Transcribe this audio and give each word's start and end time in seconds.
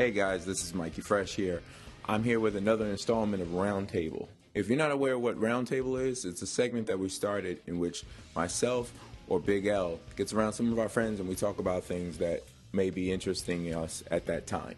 Hey 0.00 0.12
guys, 0.12 0.46
this 0.46 0.64
is 0.64 0.72
Mikey 0.72 1.02
Fresh 1.02 1.34
here. 1.34 1.60
I'm 2.06 2.24
here 2.24 2.40
with 2.40 2.56
another 2.56 2.86
installment 2.86 3.42
of 3.42 3.48
Roundtable. 3.48 4.28
If 4.54 4.70
you're 4.70 4.78
not 4.78 4.92
aware 4.92 5.18
what 5.18 5.38
Roundtable 5.38 6.02
is, 6.02 6.24
it's 6.24 6.40
a 6.40 6.46
segment 6.46 6.86
that 6.86 6.98
we 6.98 7.10
started 7.10 7.60
in 7.66 7.78
which 7.78 8.04
myself 8.34 8.94
or 9.28 9.38
Big 9.38 9.66
L 9.66 10.00
gets 10.16 10.32
around 10.32 10.54
some 10.54 10.72
of 10.72 10.78
our 10.78 10.88
friends 10.88 11.20
and 11.20 11.28
we 11.28 11.34
talk 11.34 11.58
about 11.58 11.84
things 11.84 12.16
that 12.16 12.44
may 12.72 12.88
be 12.88 13.12
interesting 13.12 13.74
us 13.74 14.02
at 14.10 14.24
that 14.24 14.46
time. 14.46 14.74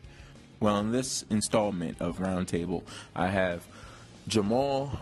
Well, 0.59 0.81
in 0.81 0.91
this 0.91 1.25
installment 1.31 1.99
of 2.01 2.19
Roundtable, 2.19 2.83
I 3.15 3.29
have 3.29 3.65
Jamal, 4.27 4.99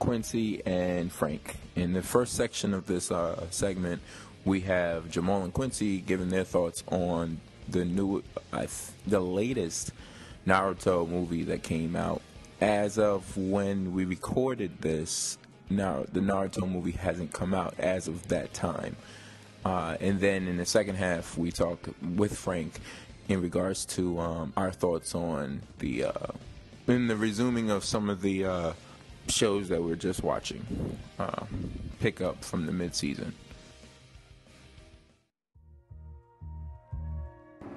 Quincy, 0.00 0.66
and 0.66 1.12
Frank. 1.12 1.58
In 1.76 1.92
the 1.92 2.02
first 2.02 2.34
section 2.34 2.74
of 2.74 2.88
this 2.88 3.12
uh, 3.12 3.46
segment, 3.50 4.02
we 4.44 4.62
have 4.62 5.08
Jamal 5.12 5.44
and 5.44 5.54
Quincy 5.54 6.00
giving 6.00 6.30
their 6.30 6.42
thoughts 6.42 6.82
on 6.88 7.38
the 7.68 7.84
new, 7.84 8.22
uh, 8.52 8.66
the 9.06 9.20
latest 9.20 9.92
Naruto 10.46 11.08
movie 11.08 11.44
that 11.44 11.62
came 11.62 11.96
out. 11.96 12.22
As 12.60 12.98
of 12.98 13.36
when 13.36 13.92
we 13.92 14.04
recorded 14.04 14.80
this, 14.80 15.38
now 15.70 16.04
the 16.12 16.20
Naruto 16.20 16.70
movie 16.70 16.92
hasn't 16.92 17.32
come 17.32 17.54
out 17.54 17.74
as 17.78 18.08
of 18.08 18.28
that 18.28 18.54
time. 18.54 18.96
Uh, 19.64 19.96
and 20.00 20.20
then 20.20 20.46
in 20.46 20.58
the 20.58 20.66
second 20.66 20.96
half, 20.96 21.38
we 21.38 21.50
talk 21.50 21.88
with 22.14 22.36
Frank 22.36 22.80
in 23.28 23.40
regards 23.40 23.86
to 23.86 24.18
um, 24.20 24.52
our 24.56 24.70
thoughts 24.70 25.14
on 25.14 25.62
the 25.78 26.04
uh, 26.04 26.32
in 26.86 27.06
the 27.06 27.16
resuming 27.16 27.70
of 27.70 27.82
some 27.84 28.10
of 28.10 28.20
the 28.20 28.44
uh, 28.44 28.72
shows 29.28 29.68
that 29.68 29.82
we're 29.82 29.96
just 29.96 30.22
watching. 30.22 30.98
Uh, 31.18 31.44
pick 32.00 32.20
up 32.20 32.44
from 32.44 32.66
the 32.66 32.72
mid 32.72 32.94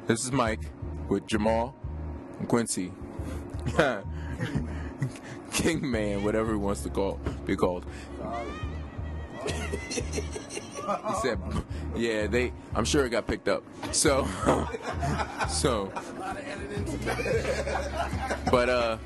This 0.08 0.24
is 0.24 0.32
Mike 0.32 0.62
with 1.10 1.28
Jamal 1.28 1.76
and 2.40 2.48
Quincy. 2.48 2.94
King 5.52 5.92
Man, 5.92 6.24
whatever 6.24 6.52
he 6.52 6.58
wants 6.58 6.82
to 6.84 6.90
call 6.90 7.20
be 7.46 7.58
called. 7.58 7.86
he 9.46 10.02
said, 11.22 11.38
"Yeah, 11.94 12.28
they. 12.28 12.54
I'm 12.74 12.86
sure 12.86 13.06
it 13.06 13.10
got 13.10 13.28
picked 13.28 13.50
up. 13.50 13.66
So, 13.92 14.26
so. 15.50 15.92
But 18.50 18.70
uh, 18.70 18.98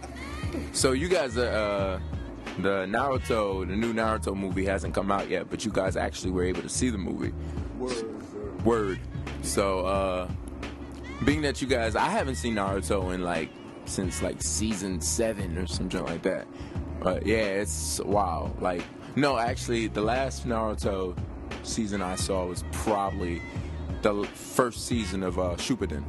so 0.72 0.92
you 0.92 1.10
guys, 1.10 1.36
uh, 1.36 2.00
the 2.60 2.86
Naruto, 2.86 3.68
the 3.68 3.76
new 3.76 3.92
Naruto 3.92 4.36
movie 4.36 4.66
hasn't 4.66 4.94
come 4.94 5.12
out 5.12 5.28
yet, 5.32 5.50
but 5.50 5.66
you 5.66 5.72
guys 5.72 5.98
actually 5.98 6.30
were 6.30 6.44
able 6.44 6.62
to 6.62 6.70
see 6.70 6.92
the 6.92 7.00
movie. 7.00 7.34
Word. 7.80 8.64
Word. 8.64 9.00
So, 9.42 9.86
uh, 9.88 10.30
being 11.24 11.42
that 11.42 11.62
you 11.62 11.68
guys, 11.68 11.96
I 11.96 12.10
haven't 12.10 12.36
seen 12.36 12.56
Naruto 12.56 13.14
in 13.14 13.22
like 13.22 13.50
since 13.86 14.22
like 14.22 14.42
season 14.42 15.02
seven 15.02 15.58
or 15.58 15.68
something 15.68 16.04
like 16.06 16.24
that. 16.24 16.48
But 17.00 17.26
yeah, 17.26 17.38
it's 17.38 18.00
wow. 18.00 18.52
Like, 18.60 18.84
no, 19.16 19.38
actually, 19.38 19.88
the 19.88 20.02
last 20.02 20.48
Naruto 20.48 21.18
season 21.64 22.02
I 22.02 22.16
saw 22.16 22.46
was 22.46 22.64
probably 22.72 23.42
the 24.02 24.24
first 24.34 24.88
season 24.88 25.24
of 25.24 25.38
uh, 25.40 25.56
Shippuden. 25.56 26.04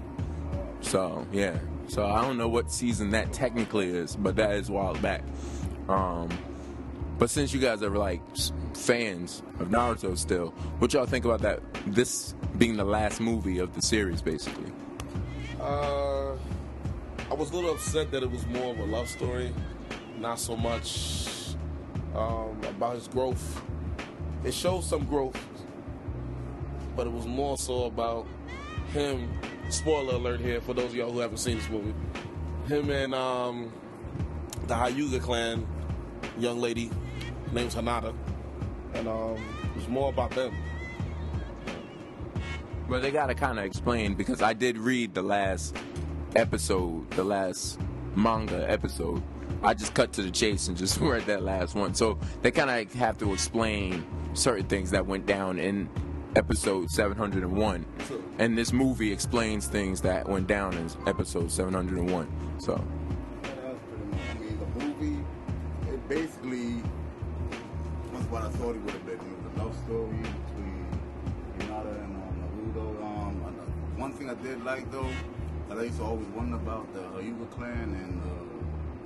So 0.80 1.26
yeah, 1.32 1.58
so 1.88 2.06
I 2.06 2.22
don't 2.22 2.38
know 2.38 2.48
what 2.48 2.70
season 2.70 3.10
that 3.10 3.32
technically 3.32 3.88
is, 3.88 4.16
but 4.16 4.36
that 4.36 4.52
is 4.52 4.68
a 4.68 4.72
while 4.72 4.94
back. 4.94 5.22
Um, 5.88 6.28
but 7.18 7.30
since 7.30 7.52
you 7.52 7.60
guys 7.60 7.82
are 7.82 7.90
like 7.90 8.20
fans 8.74 9.42
of 9.60 9.68
Naruto 9.68 10.16
still, 10.16 10.50
what 10.78 10.92
y'all 10.92 11.06
think 11.06 11.24
about 11.24 11.40
that? 11.42 11.60
This 11.86 12.34
being 12.58 12.76
the 12.76 12.84
last 12.84 13.20
movie 13.20 13.58
of 13.58 13.74
the 13.74 13.82
series, 13.82 14.22
basically. 14.22 14.72
Uh, 15.62 16.32
I 17.30 17.34
was 17.34 17.52
a 17.52 17.54
little 17.54 17.70
upset 17.70 18.10
that 18.10 18.24
it 18.24 18.30
was 18.30 18.44
more 18.48 18.72
of 18.72 18.80
a 18.80 18.84
love 18.84 19.08
story, 19.08 19.54
not 20.18 20.40
so 20.40 20.56
much 20.56 21.54
um, 22.16 22.60
about 22.68 22.96
his 22.96 23.06
growth. 23.06 23.62
It 24.44 24.54
shows 24.54 24.88
some 24.88 25.04
growth, 25.04 25.40
but 26.96 27.06
it 27.06 27.12
was 27.12 27.26
more 27.26 27.56
so 27.56 27.84
about 27.84 28.26
him. 28.92 29.30
Spoiler 29.70 30.14
alert 30.14 30.40
here 30.40 30.60
for 30.60 30.74
those 30.74 30.86
of 30.86 30.96
y'all 30.96 31.12
who 31.12 31.20
haven't 31.20 31.38
seen 31.38 31.58
this 31.58 31.68
movie. 31.68 31.94
Him 32.66 32.90
and 32.90 33.14
um, 33.14 33.72
the 34.66 34.74
Hyuga 34.74 35.20
clan 35.20 35.64
young 36.38 36.60
lady 36.60 36.90
named 37.52 37.70
Hinata, 37.70 38.12
and 38.94 39.06
um, 39.06 39.36
it 39.62 39.76
was 39.76 39.86
more 39.86 40.08
about 40.08 40.32
them. 40.32 40.52
But 42.92 43.00
they 43.00 43.10
gotta 43.10 43.34
kind 43.34 43.58
of 43.58 43.64
explain 43.64 44.12
because 44.12 44.42
I 44.42 44.52
did 44.52 44.76
read 44.76 45.14
the 45.14 45.22
last 45.22 45.74
episode, 46.36 47.10
the 47.12 47.24
last 47.24 47.80
manga 48.16 48.70
episode. 48.70 49.22
I 49.62 49.72
just 49.72 49.94
cut 49.94 50.12
to 50.12 50.22
the 50.22 50.30
chase 50.30 50.68
and 50.68 50.76
just 50.76 51.00
read 51.00 51.24
that 51.24 51.42
last 51.42 51.74
one. 51.74 51.94
So 51.94 52.18
they 52.42 52.50
kind 52.50 52.68
of 52.68 52.92
have 52.92 53.16
to 53.20 53.32
explain 53.32 54.04
certain 54.34 54.66
things 54.66 54.90
that 54.90 55.06
went 55.06 55.24
down 55.24 55.58
in 55.58 55.88
episode 56.36 56.90
701. 56.90 57.86
And 58.38 58.58
this 58.58 58.74
movie 58.74 59.10
explains 59.10 59.68
things 59.68 60.02
that 60.02 60.28
went 60.28 60.46
down 60.46 60.74
in 60.74 60.90
episode 61.06 61.50
701. 61.50 62.30
So. 62.58 62.74
That's 63.40 63.78
pretty 63.88 64.04
much. 64.04 64.20
I 64.28 64.38
mean, 64.38 64.58
the 64.58 64.84
movie, 64.84 65.24
it 65.90 66.08
basically 66.10 66.82
was 68.12 68.24
what 68.24 68.42
I 68.42 68.50
thought 68.50 68.76
it 68.76 68.82
would 68.82 68.92
have 68.92 69.06
been. 69.06 69.14
It 69.14 69.22
was 69.22 69.56
a 69.56 69.64
love 69.64 69.76
story 69.86 70.21
thing 74.22 74.30
I 74.30 74.34
did 74.42 74.64
like 74.64 74.90
though, 74.90 75.10
that 75.68 75.78
I 75.78 75.82
used 75.84 75.98
to 75.98 76.04
always 76.04 76.26
wonder 76.28 76.56
about 76.56 76.92
the 76.94 77.00
Hyuga 77.00 77.50
clan 77.50 77.72
and 77.72 78.22
the, 78.22 78.36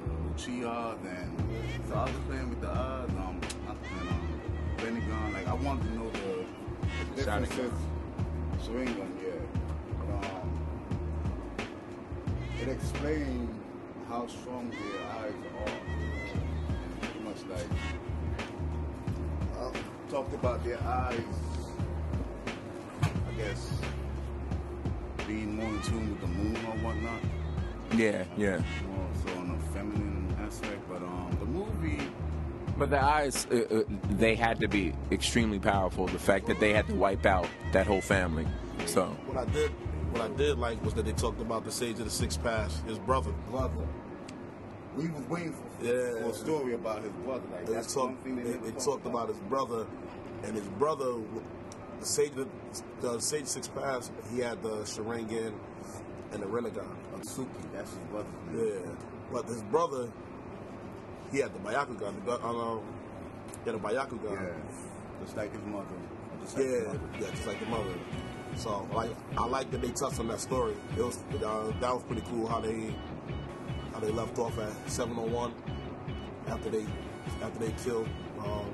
the 0.05 0.13
Uchiha 0.35 0.99
and 1.07 1.89
the 1.89 1.97
other 1.97 2.13
clan 2.29 2.51
with 2.51 2.61
the 2.61 2.69
eyes, 2.69 3.09
um, 3.11 3.41
not 3.67 3.83
the 3.83 3.89
clan, 3.89 4.09
um, 4.09 4.41
Pentagon. 4.77 5.33
Like 5.33 5.49
I 5.49 5.55
wanted 5.55 5.85
to 5.85 5.95
know 5.95 6.11
the, 6.11 6.45
the 7.15 7.25
differences. 7.25 7.73
Sharingan, 8.63 9.11
yeah. 9.23 9.41
But, 9.99 10.27
um, 10.27 10.49
it 12.61 12.69
explained 12.69 13.49
how 14.09 14.27
strong 14.27 14.71
their 14.71 15.01
eyes 15.19 15.33
are. 15.65 15.81
Pretty 17.01 17.21
much 17.25 17.41
like 17.51 17.71
uh, 19.61 19.71
talked 20.11 20.35
about 20.35 20.63
their 20.65 20.83
eyes. 20.83 21.23
I 23.03 23.33
guess 23.39 23.71
being 25.27 25.57
more 25.57 25.67
in 25.69 25.83
tune 25.83 26.11
with 26.11 26.21
the 26.21 26.27
moon 26.29 26.57
or 26.67 26.77
whatnot. 26.85 27.21
Yeah, 27.97 28.25
yeah. 28.37 28.59
More 28.89 29.09
so 29.25 29.39
on 29.39 29.51
a 29.51 29.73
feminine 29.73 30.37
aspect, 30.45 30.81
but 30.89 31.03
um, 31.03 31.37
the 31.41 31.47
movie. 31.47 32.01
But 32.79 32.91
the 32.91 33.03
eyes, 33.03 33.47
uh, 33.51 33.57
uh, 33.75 33.83
they 34.11 34.35
had 34.35 34.61
to 34.61 34.69
be 34.69 34.93
extremely 35.11 35.59
powerful. 35.59 36.07
The 36.07 36.19
fact 36.19 36.47
that 36.49 36.61
they 36.61 36.73
had 36.73 36.87
to 36.89 36.95
wipe 36.95 37.25
out 37.25 37.49
that 37.73 37.87
whole 37.87 38.03
family. 38.03 38.47
So, 38.85 39.07
What 39.27 39.39
I 39.49 39.51
did, 39.51 39.71
what 40.13 40.23
I 40.23 40.29
did 40.37 40.59
like 40.59 40.83
was 40.85 40.93
that 40.95 41.07
they 41.07 41.13
talked 41.13 41.41
about 41.41 41.65
the 41.65 41.73
Sage 41.73 41.99
of 41.99 42.05
the 42.05 42.11
Six 42.11 42.37
Paths, 42.37 42.81
his 42.87 42.99
brother. 42.99 43.33
brother. 43.51 43.87
We 44.97 45.09
was 45.09 45.23
waiting 45.29 45.53
for, 45.53 45.85
Yeah. 45.85 46.23
for 46.23 46.31
a 46.31 46.35
story 46.35 46.75
about 46.75 47.03
his 47.03 47.13
brother. 47.25 47.43
Like 47.53 47.67
They, 47.67 47.73
that's 47.75 47.95
talk, 47.95 48.05
one 48.07 48.17
thing 48.19 48.37
they, 48.37 48.43
they, 48.43 48.53
they 48.59 48.71
talked 48.73 48.85
talked 48.85 49.07
about 49.07 49.29
his 49.29 49.39
brother, 49.39 49.87
and 50.43 50.55
his 50.55 50.67
brother, 50.79 51.05
the 51.05 51.41
Sage, 52.07 52.33
the, 52.33 52.47
the 53.01 53.19
Sage 53.21 53.47
Six 53.47 53.69
Paths, 53.69 54.11
he 54.33 54.41
had 54.41 54.63
the 54.63 54.77
Sharingan 54.85 55.53
and 56.33 56.43
the 56.43 56.47
Rinnegan. 56.47 56.87
Atsuki. 57.19 57.47
That's 57.75 57.91
his 57.91 57.99
brother. 58.11 58.29
Yeah, 58.55 58.91
but 59.33 59.45
his 59.47 59.63
brother, 59.65 60.09
he 61.33 61.39
had 61.39 61.53
the 61.55 61.59
Byakugan. 61.59 62.15
The, 62.25 62.37
gun- 62.39 62.41
um, 62.45 62.81
he 63.65 63.71
had 63.71 63.79
a 63.79 63.83
Byakugan. 63.83 64.33
Yeah, 64.33 64.49
just 65.25 65.37
like 65.37 65.53
his 65.53 65.63
mother. 65.67 65.87
Just 66.43 66.57
like 66.57 66.65
Yeah, 66.67 66.71
his 66.73 66.87
mother. 66.87 67.01
yeah, 67.21 67.31
just 67.31 67.47
like 67.47 67.61
the 67.61 67.67
mother. 67.67 67.95
So 68.57 68.89
like, 68.95 69.11
I 69.37 69.45
like 69.47 69.71
that 69.73 69.83
they 69.83 69.91
touched 69.91 70.21
on 70.21 70.29
that 70.29 70.41
story. 70.41 70.75
It 70.97 71.03
was 71.05 71.19
uh, 71.45 71.73
that 71.81 71.93
was 71.95 72.03
pretty 72.05 72.23
cool 72.31 72.47
how 72.47 72.61
they 72.61 72.95
how 73.93 74.01
they 74.01 74.11
left 74.13 74.39
off 74.39 74.59
at 74.59 74.73
701 74.91 75.53
after 76.49 76.71
they 76.71 76.87
after 77.43 77.59
they 77.59 77.73
killed 77.85 78.09
um, 78.45 78.73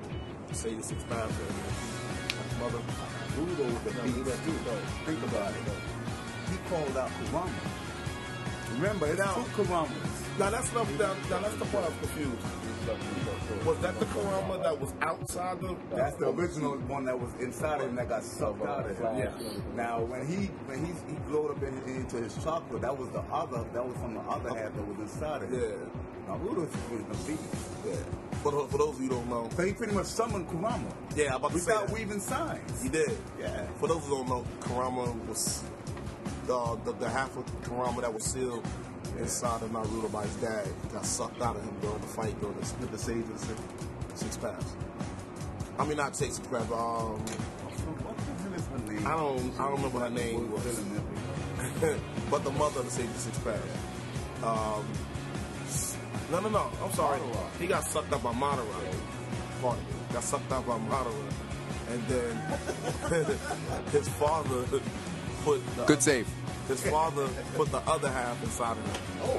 Sage 0.53 0.83
Six 0.83 1.03
Paths 1.05 1.35
and 1.39 2.43
his 2.51 2.59
mother. 2.61 2.79
Was 3.39 3.83
the 3.85 3.91
too, 3.91 4.59
though. 4.65 4.77
Think 5.07 5.23
about 5.25 5.51
it. 5.53 5.57
He 6.51 6.57
called 6.69 6.97
out 6.97 7.11
Kurama. 7.25 7.51
Remember, 8.75 9.07
it 9.07 9.17
two 9.17 9.63
Kurama. 9.63 9.89
Now 10.39 10.51
that's 10.51 10.73
not, 10.73 10.91
now, 10.99 11.15
now 11.31 11.41
that's 11.41 11.57
the 11.57 11.65
part 11.67 11.85
I'm 11.87 11.99
confused. 11.99 12.47
Was 13.65 13.79
that 13.79 13.99
the 13.99 14.07
Kurama 14.07 14.59
that 14.63 14.79
was 14.79 14.93
outside 15.01 15.61
the? 15.61 15.77
That's 15.95 16.17
the 16.17 16.29
original 16.29 16.77
one 16.89 17.05
that 17.05 17.19
was 17.19 17.31
inside 17.41 17.81
him 17.81 17.95
that 17.97 18.09
got 18.09 18.25
sucked 18.25 18.67
out 18.67 18.91
of 18.91 18.99
him. 18.99 19.19
Yeah. 19.19 19.31
Now, 19.77 20.01
when 20.03 20.27
he 20.27 20.47
when 20.67 20.85
he 20.85 20.93
he 21.09 21.17
glowed 21.29 21.53
up 21.53 21.63
in, 21.63 21.79
into 21.95 22.17
his 22.17 22.35
chakra, 22.43 22.81
that 22.81 22.97
was 22.97 23.09
the 23.11 23.21
other 23.33 23.65
that 23.73 23.87
was 23.87 23.97
from 23.99 24.15
the 24.15 24.21
other 24.21 24.51
uh, 24.51 24.55
half 24.55 24.75
that 24.75 24.87
was 24.87 24.99
inside 24.99 25.43
of 25.45 25.51
him. 25.51 25.61
Yeah. 25.61 26.29
Now 26.29 26.39
Naruto 26.39 26.67
was 26.91 27.05
the 27.09 27.33
beast. 27.33 27.43
Yeah. 27.87 28.22
For, 28.43 28.51
for 28.69 28.79
those 28.79 28.97
of 28.97 29.01
you 29.01 29.09
who 29.09 29.15
don't 29.17 29.29
know, 29.31 29.49
So 29.57 29.63
he 29.65 29.73
pretty 29.73 29.93
much 29.95 30.07
summoned 30.07 30.49
Kurama. 30.49 30.85
yeah, 31.15 31.31
I'm 31.31 31.37
about 31.37 31.53
to 31.53 31.59
say 31.61 31.73
Without 31.73 31.87
that. 31.89 31.95
weaving 31.95 32.21
signs. 32.21 32.83
He 32.83 32.89
did. 32.89 33.17
Yeah. 33.41 33.67
For 33.79 33.87
those 33.89 34.05
who 34.05 34.17
don't 34.17 34.29
know, 34.29 34.45
Kurama 34.61 35.13
was 35.29 35.63
uh, 36.51 36.75
the, 36.85 36.93
the 36.95 37.09
half 37.09 37.37
of 37.37 37.45
Kurama 37.63 38.01
that 38.03 38.13
was 38.13 38.25
sealed 38.25 38.67
inside 39.19 39.63
of 39.63 39.71
Naruto 39.71 40.11
by 40.11 40.23
his 40.25 40.35
dad 40.37 40.67
got 40.93 41.07
sucked 41.07 41.41
out 41.41 41.55
of 41.57 41.63
him 41.63 41.75
during 41.81 42.01
the 42.01 42.07
fight 42.09 42.39
during 42.41 42.57
the, 42.59 42.87
the 42.87 42.99
Sage 42.99 43.19
of 43.19 43.33
the 43.33 43.39
Six, 43.47 43.61
six 44.15 44.37
Paths. 44.39 44.73
I 45.79 45.85
mean, 45.87 45.97
not 45.99 46.17
Six 46.17 46.39
Paths, 46.41 46.71
um, 46.73 47.21
What 47.21 48.17
the 48.19 48.43
hell 48.43 48.55
is 48.55 48.67
her 48.67 48.93
name? 48.93 49.07
I 49.07 49.11
don't- 49.17 49.61
I 49.61 49.69
don't 49.69 49.77
remember 49.77 50.01
her 50.01 50.11
name. 50.11 50.51
Was 50.51 50.63
villain 50.63 51.03
in 51.83 51.89
it. 51.91 52.01
but 52.31 52.43
the 52.45 52.51
mother 52.51 52.81
of 52.81 52.87
the 52.87 52.91
Sage 52.91 53.07
of 53.07 53.13
the 53.15 53.19
Six 53.21 53.39
Paths. 53.39 53.63
Um, 54.43 54.85
no, 56.33 56.41
no, 56.41 56.49
no. 56.49 56.71
I'm 56.83 56.93
sorry. 56.93 57.21
He 57.59 57.67
got 57.67 57.85
sucked 57.85 58.11
up 58.13 58.23
by 58.23 58.33
Madara. 58.33 58.65
Pardon. 59.61 59.85
Got 60.15 60.23
sucked 60.25 60.51
up 60.51 60.67
by 60.67 60.79
Madara. 60.79 61.13
And 61.91 62.03
then 62.09 62.37
his 63.93 64.09
father 64.09 64.65
put 65.45 65.77
the, 65.77 65.85
Good 65.85 66.03
save. 66.03 66.27
his 66.69 66.83
father 66.89 67.29
put 67.55 67.71
the 67.71 67.79
other 67.81 68.09
half 68.09 68.43
inside 68.43 68.77
of 68.79 68.87
him. 68.87 69.03
oh 69.25 69.39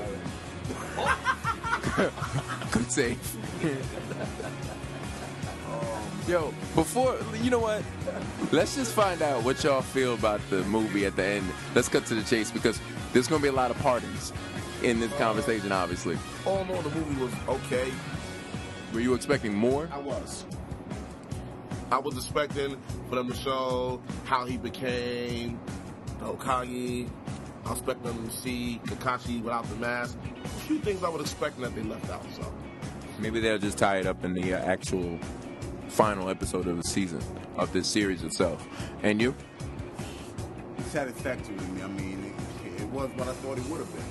Good 2.72 2.92
save. 2.92 3.38
Um, 5.68 6.22
Yo, 6.28 6.54
before 6.76 7.18
you 7.42 7.50
know 7.50 7.60
what? 7.60 7.82
Let's 8.52 8.76
just 8.76 8.94
find 8.94 9.22
out 9.24 9.44
what 9.44 9.64
y'all 9.64 9.82
feel 9.82 10.14
about 10.14 10.42
the 10.52 10.64
movie 10.66 11.06
at 11.08 11.16
the 11.16 11.24
end. 11.26 11.52
Let's 11.74 11.90
cut 11.90 12.06
to 12.08 12.16
the 12.16 12.24
chase 12.24 12.52
because 12.52 12.80
there's 13.14 13.28
gonna 13.28 13.42
be 13.42 13.48
a 13.50 13.52
lot 13.54 13.72
of 13.72 13.80
parties 13.80 14.32
in 14.84 15.00
this 15.00 15.12
conversation. 15.14 15.72
Obviously, 15.72 16.18
All 16.46 16.60
in 16.60 16.70
all, 16.72 16.82
the 16.82 16.90
movie 16.92 17.22
was 17.22 17.34
okay. 17.48 17.92
were 18.94 19.00
you 19.00 19.14
expecting 19.14 19.54
more? 19.54 19.90
I 19.92 19.98
was. 20.00 20.46
I 21.92 21.98
was 21.98 22.16
expecting 22.18 22.78
for 23.10 23.16
them 23.16 23.30
to 23.30 23.36
show 23.36 24.02
how 24.26 24.46
he 24.46 24.58
became 24.58 25.60
the 26.20 26.26
Hokage. 26.26 27.08
I 27.66 27.70
was 27.70 27.80
expecting 27.80 28.04
them 28.16 28.28
to 28.28 28.36
see 28.36 28.82
Kakashi 28.86 29.42
without 29.42 29.68
the 29.70 29.76
mask. 29.76 30.18
A 30.44 30.48
few 30.48 30.80
things 30.80 31.04
I 31.04 31.10
would 31.10 31.22
expect 31.22 31.60
that 31.62 31.76
they 31.76 31.84
left 31.84 32.10
out. 32.10 32.26
So 32.34 32.52
Maybe 33.20 33.40
they'll 33.40 33.60
just 33.60 33.78
tie 33.78 33.98
it 33.98 34.08
up 34.08 34.26
in 34.26 34.34
the 34.34 34.56
uh, 34.56 34.58
actual 34.60 35.20
final 35.88 36.30
episode 36.30 36.68
of 36.68 36.78
the 36.78 36.84
season 36.84 37.22
of 37.58 37.72
this 37.72 37.88
series 37.88 38.24
itself. 38.24 38.68
And 39.04 39.22
you? 39.22 39.36
satisfactory 40.88 41.56
to 41.56 41.64
me. 41.64 41.82
I 41.82 41.88
mean, 41.88 42.36
it, 42.76 42.82
it 42.82 42.88
was 42.90 43.10
what 43.16 43.28
I 43.28 43.34
thought 43.34 43.58
it 43.58 43.66
would 43.66 43.80
have 43.80 43.92
been. 43.94 44.04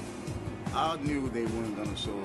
I 0.74 0.96
knew 1.02 1.28
they 1.28 1.44
weren't 1.44 1.76
gonna 1.76 1.96
show 1.96 2.18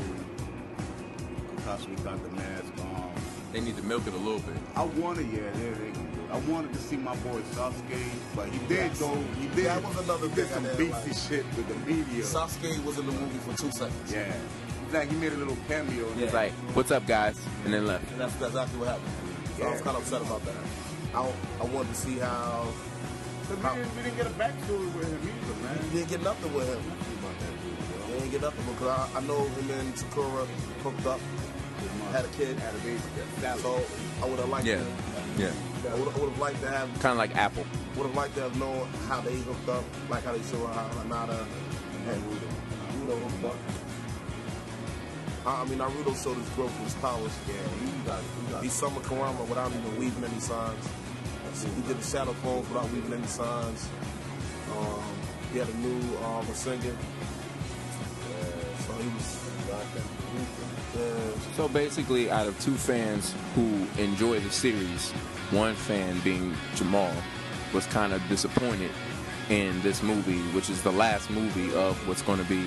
Kakashi 1.57 1.89
without 1.89 2.21
the 2.23 2.29
mask. 2.29 2.71
Um, 2.79 3.11
They 3.51 3.61
need 3.61 3.77
to 3.77 3.83
milk 3.83 4.05
it 4.07 4.13
a 4.13 4.17
little 4.17 4.39
bit. 4.39 4.55
I 4.75 4.83
wanted, 4.83 5.27
yeah, 5.31 5.49
they, 5.53 5.69
they 5.71 5.91
can 5.91 6.05
do. 6.11 6.21
I 6.31 6.38
wanted 6.51 6.73
to 6.73 6.79
see 6.79 6.97
my 6.97 7.15
boy 7.17 7.39
Sasuke, 7.55 7.99
but 8.35 8.49
he 8.49 8.59
did 8.67 8.97
go. 8.99 9.15
He 9.39 9.47
did. 9.55 9.65
That 9.65 9.83
was 9.83 9.97
another 10.03 10.27
he 10.29 10.35
did 10.35 10.47
thing 10.47 10.65
some 10.65 10.77
beefy 10.77 10.91
like. 10.91 11.17
shit 11.17 11.45
with 11.55 11.67
the 11.67 11.75
media. 11.91 12.23
Sasuke 12.23 12.83
was 12.85 12.97
in 12.99 13.05
the 13.05 13.11
movie 13.13 13.39
for 13.39 13.57
two 13.57 13.71
seconds. 13.71 14.11
yeah, 14.13 14.33
like 14.91 15.09
he 15.09 15.15
made 15.15 15.33
a 15.33 15.38
little 15.38 15.57
cameo. 15.67 16.05
It's 16.17 16.33
like, 16.33 16.51
"What's 16.75 16.91
up, 16.91 17.05
guys?" 17.07 17.39
and 17.65 17.73
then 17.73 17.88
left. 17.88 18.09
And 18.11 18.21
that's, 18.21 18.33
that's 18.35 18.51
exactly 18.53 18.79
what 18.79 18.89
happened. 18.89 19.13
So 19.57 19.67
I 19.67 19.71
was 19.71 19.81
kind 19.81 19.97
of 19.97 20.03
upset 20.03 20.21
about 20.21 20.44
that. 20.45 20.55
I, 21.15 21.31
I 21.61 21.65
wanted 21.65 21.89
to 21.89 21.95
see 21.95 22.17
how 22.19 22.67
But 23.49 23.57
we, 23.57 23.79
didn't, 23.81 23.95
we 23.95 24.03
didn't 24.03 24.17
get 24.17 24.27
a 24.27 24.35
backstory 24.38 24.94
with 24.94 25.07
him 25.07 25.21
either, 25.23 25.63
man. 25.63 25.77
he 25.89 25.97
didn't 25.97 26.09
get 26.11 26.21
nothing 26.21 26.53
with 26.53 26.67
him. 26.67 26.83
Didn't 28.27 28.41
get 28.41 28.53
nothing 28.53 28.74
because 28.74 28.88
I, 29.15 29.18
I 29.19 29.21
know 29.21 29.39
him 29.45 29.69
and 29.79 29.97
Sakura 29.97 30.45
hooked 30.83 31.06
up, 31.06 31.19
had 32.12 32.25
a 32.25 32.27
kid. 32.29 32.59
Had 32.59 32.75
a 32.75 32.77
baby. 32.79 33.00
Yeah, 33.41 33.56
so 33.56 33.81
I 34.21 34.25
would 34.27 34.38
have 34.39 34.50
liked 34.50 34.68
Yeah, 34.68 34.79
to. 34.79 34.85
yeah. 35.38 35.51
I 35.89 35.95
would 35.95 36.12
have 36.12 36.38
liked 36.38 36.59
to 36.59 36.68
have 36.68 36.89
Kind 37.00 37.13
of 37.13 37.18
like 37.19 37.38
Apple. 37.38 37.65
would 37.95 38.06
have 38.07 38.15
liked 38.18 38.35
to 38.35 38.41
have 38.41 38.59
known 38.59 38.85
how 39.07 39.21
they 39.21 39.33
hooked 39.35 39.69
up, 39.69 39.85
like 40.09 40.25
how 40.25 40.33
they 40.33 40.41
show 40.44 40.65
how 40.68 40.89
Hinata 40.89 41.45
and 42.09 42.21
Rudo. 42.24 42.50
Rudo 43.00 43.31
hooked 43.31 43.45
up. 43.45 43.56
I 45.45 45.62
I 45.62 45.65
mean, 45.65 45.80
Naruto 45.80 46.21
showed 46.21 46.35
his 46.35 46.50
growth 46.50 46.75
and 46.75 46.83
his 46.83 46.95
powers. 46.95 47.31
Yeah, 47.47 47.53
he 47.80 48.06
got, 48.06 48.19
he 48.21 48.51
got 48.51 48.63
He 48.63 48.68
summoned 48.69 49.06
Kurama 49.06 49.41
without 49.45 49.71
even 49.71 49.97
weaving 49.97 50.23
any 50.25 50.39
signs. 50.41 50.85
He 51.63 51.81
did 51.88 51.97
the 51.97 52.03
shadow 52.03 52.33
clones 52.44 52.68
without 52.68 52.91
weaving 52.91 53.13
any 53.13 53.27
signs. 53.27 53.88
Um, 54.75 55.01
he 55.53 55.59
had 55.59 55.69
a 55.69 55.77
new 55.77 55.95
um, 56.25 56.45
Rasengan. 56.47 56.91
So 56.91 57.36
So 61.57 61.68
basically, 61.68 62.30
out 62.30 62.45
of 62.45 62.59
two 62.59 62.75
fans 62.75 63.33
who 63.56 63.88
enjoy 63.98 64.39
the 64.39 64.51
series, 64.51 65.09
one 65.50 65.74
fan 65.74 66.19
being 66.19 66.54
Jamal 66.75 67.12
was 67.74 67.88
kind 67.88 68.13
of 68.13 68.21
disappointed 68.30 68.92
in 69.50 69.81
this 69.81 70.04
movie, 70.04 70.44
which 70.54 70.69
is 70.69 70.83
the 70.83 70.92
last 70.92 71.31
movie 71.31 71.74
of 71.74 71.98
what's 72.07 72.21
going 72.21 72.38
to 72.38 72.48
be 72.48 72.62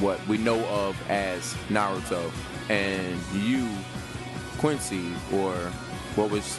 what 0.00 0.18
we 0.26 0.36
know 0.36 0.58
of 0.64 1.00
as 1.08 1.54
Naruto. 1.68 2.28
And 2.68 3.20
you, 3.40 3.70
Quincy, 4.58 5.12
or 5.32 5.54
what 6.16 6.28
was 6.28 6.58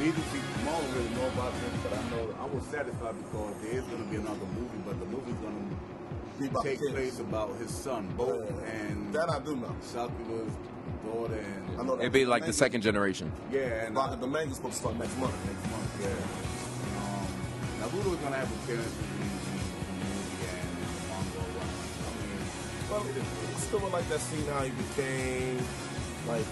didn't 0.00 0.22
see 0.28 0.40
Jamal 0.58 0.82
really 0.92 1.08
know 1.10 1.26
about 1.28 1.52
this, 1.54 1.72
but 1.82 1.92
I 1.96 2.02
know 2.10 2.34
I 2.40 2.44
was 2.46 2.64
satisfied 2.64 3.14
because 3.16 3.54
there 3.62 3.72
is 3.72 3.84
going 3.84 4.02
to 4.02 4.10
be 4.10 4.16
another 4.16 4.46
movie, 4.58 4.82
but 4.84 4.98
the 4.98 5.06
movie's 5.06 5.36
going 5.36 5.56
to 5.56 5.65
take 6.62 6.78
kids. 6.80 6.90
place 6.92 7.18
about 7.20 7.54
his 7.56 7.70
son, 7.70 8.08
Bo, 8.16 8.42
Yeah. 8.42 8.70
and 8.72 9.12
that 9.14 9.28
I 9.30 9.38
do 9.40 9.56
know. 9.56 9.74
Sakura's 9.80 10.52
daughter, 11.04 11.34
and 11.34 11.80
I 11.80 11.82
know 11.84 11.96
that. 11.96 12.02
it'd 12.02 12.12
be 12.12 12.26
like 12.26 12.46
the 12.46 12.52
second 12.52 12.80
generation? 12.82 13.32
yeah, 13.52 13.86
and 13.86 13.94
Rocket 13.96 14.20
the 14.20 14.26
manga's 14.26 14.56
supposed 14.56 14.74
to 14.74 14.80
start 14.80 14.96
next 14.98 15.16
month. 15.18 15.34
next 15.46 15.70
month, 15.70 15.90
yeah. 16.00 16.08
Um, 17.00 17.26
Naruto's 17.80 18.16
going 18.20 18.32
to 18.32 18.38
have 18.38 18.50
appearances 18.62 18.92
in 18.92 19.06
the 19.06 19.24
movie 19.24 20.46
and 20.50 20.68
in 20.70 20.86
the 20.92 21.04
manga. 21.08 21.40
I 22.04 22.10
mean, 22.20 22.42
Well, 22.90 23.02
I 23.56 23.60
still 23.60 23.80
would 23.80 23.92
like 23.92 24.08
that 24.08 24.20
scene 24.20 24.46
how 24.46 24.62
he 24.62 24.70
became, 24.70 25.58
like, 26.28 26.46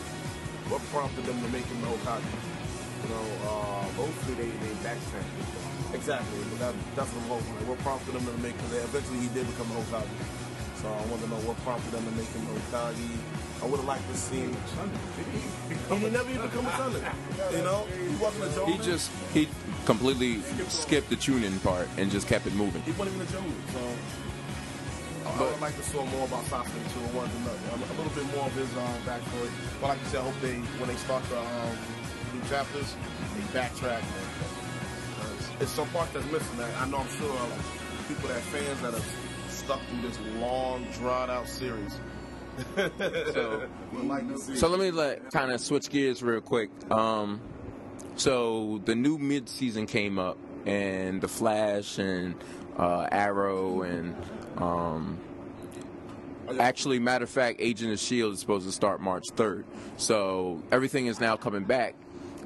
what 0.70 0.80
prompted 0.92 1.24
them 1.26 1.40
to 1.42 1.48
make 1.48 1.64
him 1.66 1.80
the 1.80 1.86
Hokage. 1.88 2.22
You 3.04 3.10
know, 3.12 3.26
uh, 3.44 3.84
hopefully 4.00 4.34
they 4.40 4.50
they 4.64 4.72
backtrack. 4.80 5.28
exactly. 5.92 6.38
But 6.50 6.58
that, 6.60 6.74
that's 6.96 7.10
what 7.12 7.20
I'm 7.22 7.28
hoping. 7.36 7.54
Like, 7.60 7.68
what 7.68 7.78
prompted 7.84 8.14
them 8.16 8.24
to 8.24 8.32
make? 8.40 8.56
Because 8.56 8.72
eventually 8.88 9.20
he 9.20 9.28
did 9.36 9.44
become 9.46 9.68
the 9.68 9.76
Hokage. 9.84 10.08
So 10.80 10.88
I 10.88 11.04
want 11.12 11.20
to 11.22 11.28
know 11.28 11.40
what 11.44 11.56
prompted 11.64 11.92
them 11.92 12.04
to 12.04 12.12
make 12.16 12.28
him 12.32 12.44
the 12.48 12.56
Hokage. 12.64 12.96
I 13.62 13.66
would 13.66 13.76
have 13.80 13.88
liked 13.88 14.08
to 14.08 14.16
see. 14.16 14.40
Him. 14.48 14.56
He 15.68 16.00
didn't 16.00 16.12
never 16.12 16.28
even 16.30 16.42
become 16.48 16.66
a 16.66 16.76
son. 16.76 16.92
You 17.52 17.62
know, 17.62 17.84
he 17.92 18.16
wasn't 18.16 18.44
a 18.44 18.48
Jonin. 18.56 18.72
He 18.72 18.76
just 18.84 19.10
he 19.32 19.48
completely 19.84 20.40
skipped 20.68 21.08
the 21.10 21.16
Chunin 21.16 21.60
part 21.62 21.88
and 21.96 22.10
just 22.10 22.26
kept 22.26 22.46
it 22.46 22.54
moving. 22.54 22.82
he 22.82 22.92
wasn't 22.92 23.16
even 23.16 23.26
a 23.28 23.30
Jonin. 23.30 23.60
So. 23.72 23.80
I- 23.84 23.90
I 25.24 25.40
would 25.40 25.60
like 25.60 25.74
to 25.76 25.82
see 25.82 25.96
more 25.96 26.26
about 26.28 26.44
Sasuke 26.52 26.84
too. 26.92 27.00
I 27.00 27.16
wanted 27.16 27.32
to 27.32 27.40
know 27.48 27.56
a, 27.72 27.76
a 27.80 27.94
little 27.96 28.12
bit 28.12 28.28
more 28.36 28.44
of 28.46 28.52
his 28.52 28.68
um, 28.76 28.92
backstory. 29.08 29.48
But 29.80 29.88
like 29.96 30.00
you 30.04 30.08
said, 30.12 30.20
I 30.20 30.24
hope 30.28 30.38
they 30.44 30.56
when 30.78 30.88
they 30.92 30.96
start 31.00 31.24
the 31.32 31.40
um, 31.40 31.72
new 32.34 32.48
chapters, 32.48 32.94
they 33.34 33.58
backtrack. 33.58 34.02
Uh, 34.02 35.60
It's 35.60 35.70
some 35.70 35.88
parts 35.88 36.12
that's 36.12 36.30
missing. 36.30 36.58
That 36.58 36.70
I 36.80 36.88
know 36.88 36.98
I'm 36.98 37.08
sure 37.08 37.28
like, 37.28 38.08
people 38.08 38.28
that 38.28 38.40
fans 38.42 38.80
that 38.82 38.94
have 38.94 39.16
stuck 39.48 39.80
through 39.86 40.08
this 40.08 40.18
long, 40.40 40.84
drawn 40.94 41.30
out 41.30 41.48
series. 41.48 41.92
So- 42.76 43.66
like. 44.04 44.24
So 44.56 44.68
let 44.68 44.80
me 44.80 44.90
let 44.90 45.30
kind 45.30 45.52
of 45.52 45.60
switch 45.60 45.88
gears 45.90 46.22
real 46.22 46.40
quick. 46.40 46.70
Um, 46.90 47.40
so 48.16 48.80
the 48.84 48.94
new 48.94 49.18
mid 49.18 49.48
season 49.48 49.86
came 49.86 50.18
up, 50.18 50.38
and 50.66 51.20
the 51.20 51.28
Flash 51.28 51.98
and 51.98 52.34
uh, 52.76 53.08
Arrow 53.10 53.82
and 53.82 54.14
um, 54.58 55.18
actually, 56.60 56.98
matter 57.00 57.24
of 57.24 57.30
fact, 57.30 57.56
Agent 57.60 57.92
of 57.92 57.98
Shield 57.98 58.34
is 58.34 58.40
supposed 58.40 58.66
to 58.66 58.72
start 58.72 59.00
March 59.00 59.24
third. 59.34 59.64
So 59.96 60.62
everything 60.70 61.06
is 61.06 61.18
now 61.20 61.36
coming 61.36 61.64
back, 61.64 61.94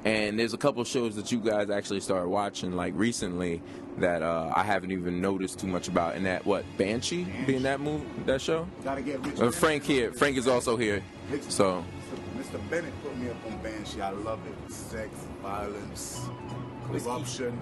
and 0.05 0.39
there's 0.39 0.55
a 0.55 0.59
couple 0.59 0.83
shows 0.85 1.17
that 1.17 1.33
you 1.33 1.39
guys 1.41 1.71
actually 1.71 2.01
started 2.01 2.29
watching 2.29 2.73
like 2.73 2.95
recently 2.97 3.61
that 3.99 4.23
uh, 4.23 4.53
I 4.55 4.63
haven't 4.63 4.93
even 4.93 5.21
noticed 5.21 5.59
too 5.59 5.67
much 5.67 5.89
about. 5.89 6.15
And 6.15 6.25
that 6.27 6.47
what 6.47 6.65
Banshee 6.77 7.27
being 7.47 7.63
that 7.65 7.81
movie, 7.81 8.07
that 8.27 8.41
show. 8.41 8.67
Gotta 8.85 9.03
get 9.03 9.25
rich. 9.27 9.41
Uh, 9.41 9.51
Frank 9.51 9.83
here. 9.83 10.13
Frank 10.13 10.37
is 10.37 10.47
also 10.47 10.77
here. 10.77 11.03
So 11.49 11.85
Mr. 12.37 12.71
Bennett 12.71 12.93
put 13.03 13.17
me 13.19 13.29
up 13.29 13.37
on 13.47 13.59
Banshee. 13.63 14.01
I 14.01 14.11
love 14.11 14.39
it. 14.47 14.73
Sex, 14.73 15.11
violence, 15.43 16.29
corruption. 16.87 17.53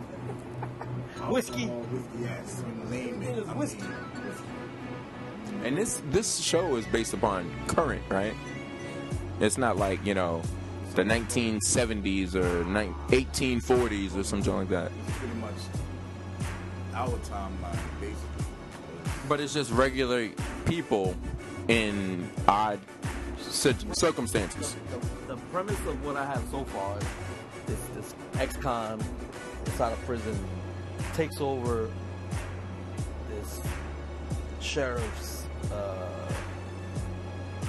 Whiskey. 1.29 1.67
Whiskey, 1.67 2.21
yes. 2.21 2.63
Name 2.91 3.23
it. 3.23 3.49
I 3.49 3.53
Whiskey. 3.55 3.83
mean, 3.83 5.65
And 5.65 5.77
this 5.79 6.03
this 6.11 6.39
show 6.39 6.77
is 6.77 6.87
based 6.87 7.15
upon 7.15 7.51
current, 7.67 8.03
right? 8.11 8.35
It's 9.41 9.57
not 9.59 9.77
like 9.79 10.05
you 10.05 10.15
know 10.15 10.43
the 10.97 11.05
1970s 11.05 12.35
or 12.35 12.65
ni- 12.65 12.93
1840s 13.17 14.17
or 14.17 14.25
something 14.25 14.57
like 14.57 14.69
that. 14.71 14.91
it's 15.07 15.19
pretty 15.19 15.35
much 15.35 15.53
our 16.95 17.11
timeline, 17.19 17.79
basically. 18.01 18.45
But 19.29 19.41
it's 19.41 19.53
just 19.53 19.71
regular 19.71 20.31
people 20.65 21.15
in 21.69 22.29
odd 22.49 22.81
circumstances. 23.93 24.77
The, 25.27 25.35
the 25.35 25.41
premise 25.53 25.79
of 25.87 26.03
what 26.05 26.17
I 26.17 26.25
have 26.25 26.43
so 26.51 26.65
far 26.65 26.99
is 27.69 27.79
this 27.95 28.15
ex-con 28.39 29.03
inside 29.67 29.93
of 29.93 30.07
prison 30.07 30.39
takes 31.15 31.41
over 31.41 31.91
this 33.29 33.61
sheriff's 34.61 35.45
uh, 35.73 36.33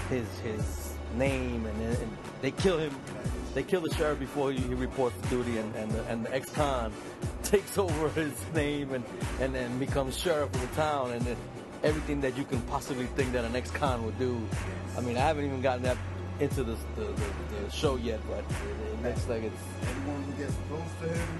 his 0.09 0.27
his 0.39 0.86
name, 1.17 1.65
and, 1.65 1.81
and 1.81 2.17
they 2.41 2.51
kill 2.51 2.77
him. 2.77 2.95
They 3.53 3.63
kill 3.63 3.81
the 3.81 3.93
sheriff 3.95 4.19
before 4.19 4.51
he, 4.51 4.61
reports 4.75 5.15
duty, 5.29 5.57
and 5.57 5.75
and 5.75 5.91
the, 5.91 6.03
and 6.05 6.25
the 6.25 6.33
ex-con 6.33 6.93
takes 7.43 7.77
over 7.77 8.09
his 8.09 8.33
name 8.53 8.93
and 8.93 9.03
and 9.39 9.53
then 9.53 9.79
becomes 9.79 10.17
sheriff 10.17 10.53
of 10.53 10.61
the 10.61 10.75
town, 10.75 11.11
and 11.11 11.21
then 11.21 11.37
everything 11.83 12.21
that 12.21 12.37
you 12.37 12.43
can 12.43 12.61
possibly 12.63 13.05
think 13.17 13.31
that 13.33 13.45
an 13.45 13.55
ex-con 13.55 14.05
would 14.05 14.17
do. 14.19 14.39
I 14.97 15.01
mean, 15.01 15.17
I 15.17 15.21
haven't 15.21 15.45
even 15.45 15.61
gotten 15.61 15.83
that 15.83 15.97
into 16.39 16.63
the 16.63 16.77
the, 16.95 17.05
the, 17.05 17.23
the 17.65 17.71
show 17.71 17.95
yet, 17.95 18.19
but 18.29 18.39
it, 18.39 18.93
it 18.93 19.03
looks 19.03 19.27
like 19.27 19.43
it's 19.43 19.63
Anyone 19.81 20.23
who 20.23 20.33
gets 20.33 20.53
close 20.69 20.81
to 21.01 21.17
him, 21.17 21.39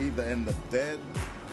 either 0.00 0.22
end 0.24 0.48
up 0.48 0.70
dead 0.70 0.98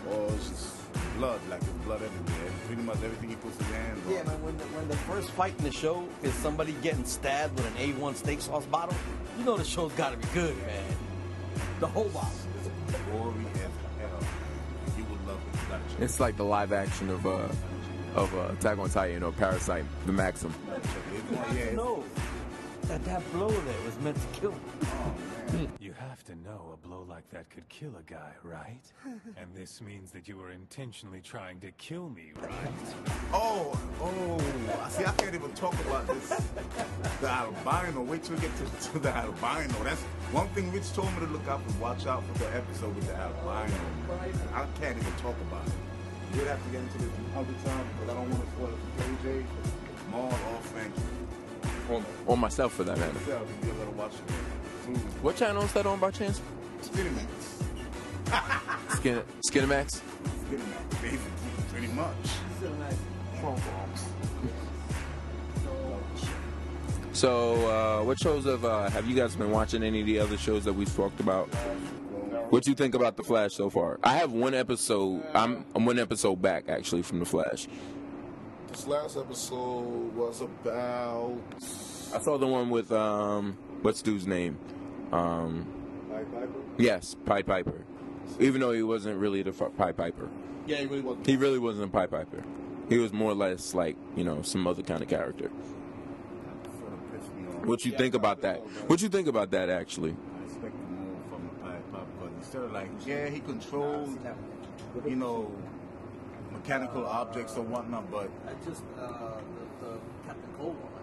or 0.10 0.30
just 0.32 0.79
blood, 1.20 1.40
like 1.50 1.60
it's 1.60 1.70
blood 1.86 2.02
everywhere. 2.02 2.52
Pretty 2.68 2.82
much 2.82 2.96
everything 3.04 3.30
he 3.30 3.36
puts 3.36 3.58
his 3.58 3.68
hands 3.68 4.00
on. 4.08 4.14
Yeah, 4.14 4.24
man, 4.24 4.42
when 4.44 4.58
the, 4.58 4.64
when 4.64 4.88
the 4.88 4.96
first 4.96 5.30
fight 5.32 5.54
in 5.58 5.66
the 5.66 5.72
show 5.72 6.08
is 6.24 6.34
somebody 6.36 6.72
getting 6.82 7.04
stabbed 7.04 7.58
with 7.58 7.68
an 7.68 7.74
A1 7.94 8.16
steak 8.16 8.40
sauce 8.40 8.66
bottle, 8.68 8.96
you 9.38 9.44
know 9.44 9.58
the 9.58 9.66
show's 9.66 9.92
got 9.94 10.12
to 10.12 10.18
be 10.18 10.28
good, 10.34 10.56
man. 10.66 10.84
The 11.82 11.88
whole 11.88 12.08
bottle. 12.10 12.32
It's 12.88 12.98
gory 13.12 13.46
as 13.54 13.60
hell. 14.00 14.20
You 14.98 15.04
would 15.12 15.28
love 15.28 15.40
it. 15.70 16.00
You 16.00 16.06
It's 16.06 16.20
like 16.22 16.38
the 16.38 16.44
live 16.46 16.72
action 16.72 17.10
of 17.10 17.26
uh 17.26 17.48
of 18.16 18.34
uh, 18.36 18.54
Attack 18.54 18.80
on 18.80 18.90
Titan 18.90 19.22
or 19.22 19.32
Parasyte, 19.34 19.84
the 20.08 20.12
Maxim. 20.14 20.52
it. 20.72 20.76
It's 20.78 21.24
one- 21.38 21.56
yeah, 21.56 21.62
it's- 21.62 21.76
No, 21.76 22.04
that 22.88 23.04
that 23.06 23.32
blow 23.34 23.50
there 23.50 23.82
was 23.86 24.00
meant 24.00 24.18
to 24.18 24.40
kill. 24.40 24.54
You 25.79 25.79
have 26.00 26.24
to 26.26 26.36
know 26.36 26.74
a 26.74 26.88
blow 26.88 27.06
like 27.08 27.30
that 27.32 27.50
could 27.50 27.68
kill 27.70 27.92
a 27.98 28.04
guy, 28.12 28.32
right? 28.44 28.82
and 29.06 29.54
this 29.54 29.82
means 29.82 30.12
that 30.12 30.28
you 30.28 30.38
were 30.38 30.52
intentionally 30.52 31.22
trying 31.22 31.60
to 31.60 31.72
kill 31.74 32.10
me, 32.10 32.32
right? 32.42 32.52
Oh, 33.34 33.78
oh. 34.02 34.88
See, 34.90 35.06
I 35.06 35.12
can't 35.12 35.36
even 35.36 35.52
talk 35.54 35.74
about 35.86 36.08
this. 36.08 36.30
The 37.22 37.30
albino. 37.30 38.02
Wait 38.04 38.24
till 38.24 38.36
we 38.36 38.42
get 38.42 38.52
to, 38.58 38.90
to 38.92 39.00
the 39.00 39.10
albino. 39.10 39.74
That's 39.84 40.02
one 40.32 40.48
thing 40.50 40.72
Rich 40.72 40.94
told 40.94 41.12
me 41.14 41.20
to 41.20 41.28
look 41.28 41.48
out 41.48 41.62
and 41.68 41.80
Watch 41.80 42.06
out 42.08 42.24
for 42.24 42.40
the 42.40 42.56
episode 42.56 42.96
with 42.96 43.08
the 43.08 43.16
albino. 43.16 43.76
I 44.54 44.66
can't 44.80 44.98
even 44.98 45.14
talk 45.14 45.36
about 45.50 45.66
it. 45.68 45.74
We'd 46.34 46.48
have 46.48 46.64
to 46.64 46.70
get 46.70 46.82
into 46.82 46.98
this 47.00 47.10
other 47.36 47.54
time 47.66 47.88
because 48.00 48.10
I 48.10 48.14
don't 48.14 48.30
want 48.30 48.46
to 48.46 48.52
spoil 48.52 48.70
it 48.70 48.80
for 48.96 49.28
KJ, 49.28 49.44
Maul, 50.12 50.32
or 50.32 50.62
Frank. 50.62 50.94
Or, 51.90 52.04
or 52.28 52.38
myself 52.38 52.74
for 52.74 52.84
that 52.84 52.98
matter. 52.98 53.20
Myself, 54.88 54.88
you'll 54.88 54.96
be 54.96 55.02
able 55.02 55.02
to 55.02 55.02
watch 55.02 55.02
it. 55.02 55.04
Movie. 55.06 55.22
What 55.22 55.36
channel 55.36 55.64
is 55.64 55.74
that 55.74 55.86
on 55.86 56.00
by 56.00 56.12
chance? 56.12 56.42
Skinny 56.82 57.10
Max. 57.10 57.64
Skin 58.96 59.22
Skinemax? 59.42 60.02
Skinny 60.46 60.64
Max, 60.64 60.96
basically. 61.02 61.20
Pretty 61.72 61.88
much. 61.88 62.16
So, 67.14 67.54
uh, 67.70 68.04
what 68.04 68.18
shows 68.20 68.46
have 68.46 68.64
uh, 68.64 68.90
have 68.90 69.08
you 69.08 69.16
guys 69.16 69.36
been 69.36 69.52
watching? 69.52 69.84
Any 69.84 70.02
of 70.02 70.06
the 70.06 70.20
other 70.20 70.38
shows 70.38 70.64
that 70.66 70.74
we've 70.74 70.94
talked 70.96 71.20
about? 71.20 71.48
What 72.50 72.66
you 72.66 72.74
think 72.74 72.96
about 72.96 73.18
the 73.18 73.24
Flash 73.24 73.54
so 73.54 73.70
far? 73.70 74.00
I 74.04 74.18
have 74.18 74.32
one 74.32 74.54
episode. 74.54 75.24
I'm, 75.36 75.66
I'm 75.76 75.86
one 75.86 76.00
episode 76.00 76.42
back 76.42 76.70
actually 76.70 77.02
from 77.02 77.20
the 77.20 77.26
Flash. 77.26 77.68
This 78.70 78.88
last 78.88 79.18
episode 79.18 80.16
was 80.16 80.42
about. 80.42 81.38
I 82.14 82.20
saw 82.20 82.38
the 82.38 82.48
one 82.48 82.70
with 82.70 82.92
um, 82.92 83.58
what's 83.82 84.02
dude's 84.02 84.28
name? 84.28 84.58
Um, 85.12 85.66
Like 86.12 86.32
Piper? 86.34 86.60
yes, 86.78 87.16
Pied 87.26 87.46
Piper. 87.48 87.86
Even 88.40 88.62
though 88.62 88.72
he 88.72 88.84
wasn't 88.84 89.18
really 89.20 89.42
the 89.42 89.50
F- 89.52 89.72
Pied 89.78 89.98
Piper, 89.98 90.30
Yeah, 90.68 90.78
he 90.78 90.86
really 90.86 91.02
wasn't. 91.02 91.26
he 91.28 91.36
really 91.36 91.60
wasn't 91.60 91.86
a 91.86 91.92
Pied 91.92 92.12
Piper. 92.12 92.44
He 92.90 92.98
was 92.98 93.12
more 93.14 93.32
or 93.32 93.36
less 93.36 93.74
like 93.74 93.96
you 94.16 94.24
know 94.24 94.42
some 94.42 94.66
other 94.68 94.84
kind 94.84 95.02
of 95.02 95.08
character. 95.10 95.50
Sort 96.80 96.94
of 96.94 97.12
pissed 97.12 97.34
me 97.36 97.48
off. 97.48 97.66
What 97.66 97.86
you 97.86 97.92
think 97.92 98.14
about 98.16 98.42
that? 98.42 98.58
What 98.88 99.02
you 99.02 99.10
think 99.10 99.28
about 99.28 99.52
that 99.52 99.70
actually? 99.70 100.16
I 100.40 100.44
expected 100.46 100.80
more 100.92 101.16
from 101.30 101.48
the 101.48 101.64
Pied 101.64 101.92
Piper 101.92 102.06
because 102.20 102.36
instead 102.38 102.62
of 102.64 102.72
like, 102.72 102.90
yeah, 103.06 103.28
he 103.30 103.40
controlled, 103.40 104.18
you 105.08 105.16
know, 105.16 105.52
mechanical 106.52 107.06
objects 107.06 107.58
or 107.58 107.64
whatnot, 107.64 108.10
but 108.12 108.30
I 108.48 108.54
just 108.68 108.84
uh, 109.00 109.34
the, 109.82 109.86
the 109.88 110.00
Captain 110.28 110.50
Cold 110.58 110.76
one. 110.82 110.99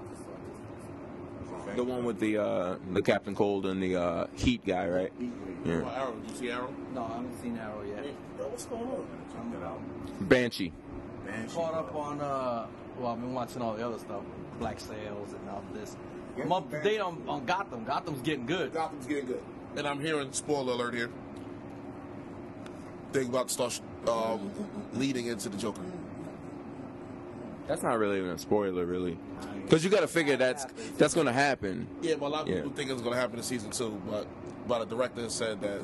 I 1.62 1.64
just 1.64 1.76
saw. 1.76 1.76
The 1.76 1.84
one 1.84 2.04
with 2.04 2.20
the 2.20 2.38
uh, 2.38 2.76
the 2.92 3.02
Captain 3.02 3.34
Cold 3.34 3.66
and 3.66 3.82
the 3.82 3.96
uh, 3.96 4.26
Heat 4.34 4.64
guy, 4.66 4.88
right? 4.88 5.12
Oh, 5.20 5.24
Yeah. 5.64 5.72
Arrow. 5.74 6.12
Did 6.22 6.30
you 6.30 6.36
see 6.36 6.50
Arrow? 6.50 6.74
No, 6.94 7.04
I 7.04 7.08
haven't 7.16 7.42
seen 7.42 7.58
Arrow 7.58 7.82
yet. 7.82 8.04
Yo, 8.38 8.44
what's 8.48 8.64
going 8.66 8.82
on? 8.82 9.06
check 9.32 9.60
it 9.60 9.64
out. 9.64 10.28
Banshee. 10.28 10.72
Banshee, 11.26 11.54
Caught 11.54 11.74
up 11.74 11.94
on 11.94 12.20
uh, 12.20 12.66
well, 12.98 13.12
I've 13.12 13.20
been 13.20 13.34
watching 13.34 13.62
all 13.62 13.74
the 13.74 13.86
other 13.86 13.98
stuff, 13.98 14.22
Black 14.58 14.80
Sails 14.80 15.32
and 15.32 15.50
all 15.50 15.62
this. 15.74 15.96
Yeah, 16.36 16.44
I'm 16.44 16.52
up 16.52 16.70
to 16.70 16.82
date 16.82 17.00
on, 17.00 17.22
on 17.28 17.44
Gotham. 17.44 17.84
Gotham's 17.84 18.22
getting 18.22 18.46
good. 18.46 18.72
Gotham's 18.72 19.06
getting 19.06 19.26
good. 19.26 19.42
And 19.76 19.86
I'm 19.86 20.00
hearing 20.00 20.32
spoiler 20.32 20.72
alert 20.72 20.94
here. 20.94 21.10
Think 23.12 23.28
about 23.30 23.48
to 23.48 23.54
start 23.54 23.80
um, 24.08 24.50
leading 24.94 25.26
into 25.26 25.48
the 25.48 25.56
Joker. 25.56 25.82
That's 27.66 27.82
not 27.82 27.98
really 27.98 28.18
even 28.18 28.30
a 28.30 28.38
spoiler, 28.38 28.84
really, 28.86 29.18
because 29.62 29.82
you 29.82 29.90
got 29.90 30.00
to 30.00 30.08
figure 30.08 30.36
that's 30.36 30.66
that's 30.96 31.14
going 31.14 31.26
to 31.26 31.32
happen. 31.32 31.88
Yeah, 32.00 32.14
but 32.14 32.26
a 32.26 32.28
lot 32.28 32.48
of 32.48 32.54
people 32.54 32.70
think 32.70 32.90
it's 32.90 33.02
going 33.02 33.14
to 33.14 33.20
happen 33.20 33.38
in 33.38 33.42
season 33.42 33.70
two, 33.70 34.00
but 34.08 34.26
but 34.68 34.88
the 34.88 34.96
director 34.96 35.28
said 35.28 35.60
that 35.60 35.80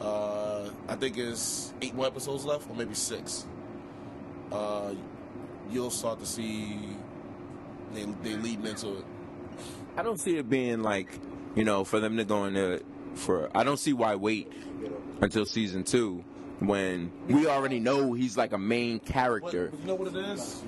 uh, 0.00 0.70
I 0.88 0.94
think 0.94 1.18
it's 1.18 1.72
eight 1.82 1.94
more 1.94 2.06
episodes 2.06 2.44
left, 2.44 2.70
or 2.70 2.76
maybe 2.76 2.94
six. 2.94 3.46
Uh, 4.52 4.94
you'll 5.70 5.90
start 5.90 6.20
to 6.20 6.26
see 6.26 6.78
they 7.92 8.04
they 8.22 8.36
leading 8.36 8.66
into 8.66 8.98
it. 8.98 9.04
I 9.96 10.02
don't 10.02 10.20
see 10.20 10.36
it 10.36 10.48
being 10.48 10.82
like, 10.82 11.18
you 11.56 11.64
know, 11.64 11.84
for 11.84 11.98
them 11.98 12.16
to 12.18 12.24
go 12.24 12.44
into 12.44 12.82
for. 13.14 13.50
I 13.54 13.64
don't 13.64 13.78
see 13.78 13.92
why 13.92 14.14
wait 14.14 14.52
until 15.20 15.44
season 15.44 15.82
two 15.84 16.24
when 16.60 17.10
we 17.28 17.46
already 17.46 17.80
know 17.80 18.12
he's 18.12 18.36
like 18.36 18.52
a 18.52 18.58
main 18.58 18.98
But 18.98 19.06
character. 19.06 19.70
you 19.80 19.86
know 19.86 19.94
what 19.94 20.08
it 20.08 20.16
is? 20.16 20.62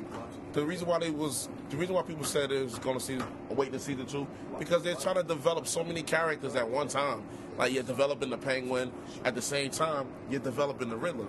The 0.53 0.65
reason 0.65 0.87
why 0.89 0.99
they 0.99 1.11
was 1.11 1.49
the 1.71 1.77
reason 1.77 1.95
why 1.95 2.03
people 2.03 2.25
said 2.25 2.51
it 2.53 2.63
was 2.65 2.79
going 2.79 2.99
to 2.99 3.05
see 3.05 3.19
wait 3.51 3.73
to 3.73 3.79
see 3.79 3.95
the 3.95 4.05
two 4.05 4.27
because 4.59 4.83
they're 4.83 4.95
trying 4.95 5.15
to 5.17 5.23
develop 5.23 5.67
so 5.67 5.83
many 5.83 6.03
characters 6.03 6.55
at 6.57 6.69
one 6.69 6.89
time. 6.89 7.23
Like 7.59 7.73
you're 7.73 7.83
developing 7.83 8.31
the 8.31 8.39
Penguin 8.39 8.93
at 9.25 9.35
the 9.35 9.43
same 9.43 9.71
time 9.71 10.07
you're 10.31 10.41
developing 10.41 10.89
the 10.91 10.97
Riddler. 10.97 11.27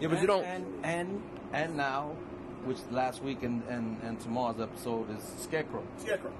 Yeah, 0.00 0.08
but 0.08 0.14
you 0.14 0.18
And- 0.18 0.26
don't. 0.26 0.44
And 0.44 0.66
and 0.84 1.22
and 1.52 1.76
now, 1.76 2.16
which 2.64 2.78
last 2.90 3.22
week 3.22 3.42
and, 3.42 3.62
and, 3.68 3.98
and 4.02 4.20
tomorrow's 4.20 4.60
episode 4.60 5.10
is 5.16 5.22
Scarecrow. 5.42 5.82
Scarecrow. 5.98 6.32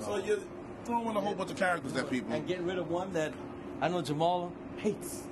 So 0.00 0.16
you're 0.16 0.38
throwing 0.84 1.14
a 1.16 1.20
whole 1.20 1.34
bunch 1.34 1.50
of 1.50 1.56
characters 1.56 1.94
at 1.96 2.08
people. 2.08 2.32
And 2.32 2.46
getting 2.46 2.66
rid 2.66 2.78
of 2.78 2.88
one 2.90 3.12
that 3.12 3.34
I 3.80 3.88
know 3.88 4.00
Jamal 4.02 4.52
hates. 4.78 5.24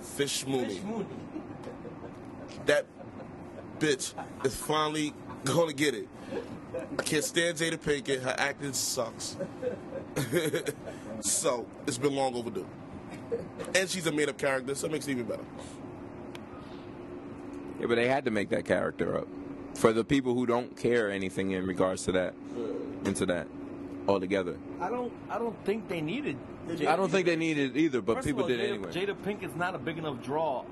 Fish 0.00 0.46
Mooney. 0.46 0.74
Fish 0.74 0.82
Mooney. 0.82 1.06
That 2.66 2.86
bitch 3.78 4.14
is 4.44 4.54
finally 4.54 5.14
gonna 5.44 5.72
get 5.72 5.94
it. 5.94 6.08
I 6.98 7.02
can't 7.02 7.24
stand 7.24 7.58
Jada 7.58 7.76
Pinkett. 7.76 8.22
Her 8.22 8.34
acting 8.38 8.72
sucks. 8.72 9.36
so 11.20 11.66
it's 11.86 11.98
been 11.98 12.14
long 12.14 12.34
overdue. 12.34 12.66
And 13.74 13.88
she's 13.88 14.06
a 14.06 14.12
made-up 14.12 14.38
character, 14.38 14.74
so 14.74 14.86
it 14.86 14.92
makes 14.92 15.06
it 15.06 15.12
even 15.12 15.24
better. 15.24 15.44
Yeah, 17.80 17.86
but 17.86 17.94
they 17.94 18.08
had 18.08 18.24
to 18.24 18.30
make 18.30 18.50
that 18.50 18.64
character 18.64 19.18
up 19.18 19.28
for 19.74 19.92
the 19.92 20.04
people 20.04 20.34
who 20.34 20.46
don't 20.46 20.76
care 20.76 21.10
anything 21.10 21.52
in 21.52 21.66
regards 21.66 22.04
to 22.04 22.12
that, 22.12 22.34
into 23.04 23.26
that 23.26 23.46
altogether. 24.10 24.56
I 24.80 24.88
don't 24.90 25.12
I 25.30 25.38
don't 25.38 25.56
think 25.64 25.88
they 25.88 26.00
needed. 26.00 26.36
I 26.86 26.96
don't 26.96 27.10
think 27.10 27.26
they 27.26 27.36
needed 27.36 27.76
either, 27.76 28.00
but 28.00 28.16
First 28.16 28.26
people 28.28 28.44
of 28.44 28.50
all, 28.50 28.56
did 28.56 28.60
Jada, 28.60 28.74
anyway. 28.74 28.90
Jada 28.92 29.16
Pinkett's 29.24 29.56
not 29.56 29.74
a 29.74 29.78
big 29.78 29.98
enough 29.98 30.22
draw, 30.22 30.64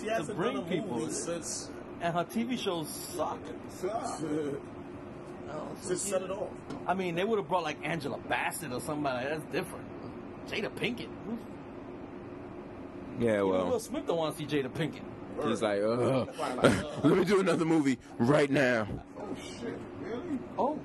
She 0.00 0.08
hasn't 0.08 0.36
bring 0.36 0.62
people. 0.64 1.08
since 1.08 1.70
and 2.00 2.12
her 2.14 2.24
TV 2.24 2.58
shows 2.58 2.88
suck. 2.88 3.38
Oh, 5.54 5.68
just 5.86 6.06
set 6.06 6.22
it 6.22 6.30
off. 6.30 6.48
I 6.86 6.94
mean, 6.94 7.14
they 7.14 7.24
would 7.24 7.38
have 7.38 7.46
brought 7.46 7.62
like 7.62 7.76
Angela 7.84 8.16
Bassett 8.16 8.72
or 8.72 8.80
somebody. 8.80 9.26
That's 9.28 9.44
different. 9.52 9.84
Jada 10.48 10.70
Pinkett. 10.70 11.08
Who's- 11.26 11.38
Yeah, 13.20 13.36
Even 13.38 13.48
well, 13.48 13.66
Will 13.68 13.80
Smith 13.80 14.06
don't 14.06 14.16
want 14.16 14.36
to 14.36 14.48
see 14.48 14.48
Jada 14.48 14.70
Pinkett. 14.70 15.02
he's 15.46 15.60
like, 15.60 15.82
Ugh. 15.82 16.28
let 17.04 17.18
me 17.18 17.24
do 17.26 17.40
another 17.40 17.66
movie 17.66 17.98
right 18.18 18.50
now. 18.50 18.86
Oh, 19.20 19.28
shit. 19.60 19.78
Really? 20.00 20.38
Oh, 20.58 20.78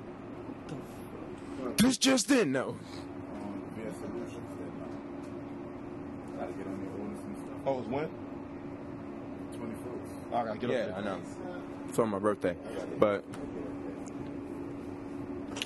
the 6.79 7.01
orders 7.01 7.19
and 7.25 7.37
stuff. 7.37 7.57
Oh, 7.65 7.79
it's 7.79 7.87
when? 7.87 8.09
21st. 9.53 10.31
Oh, 10.31 10.37
I 10.37 10.45
gotta 10.45 10.59
get 10.59 10.69
Yeah, 10.69 10.77
up 10.77 10.97
I 10.97 11.01
know. 11.01 11.21
It's 11.89 11.99
on 11.99 12.09
my 12.09 12.19
birthday, 12.19 12.55
but 12.99 13.23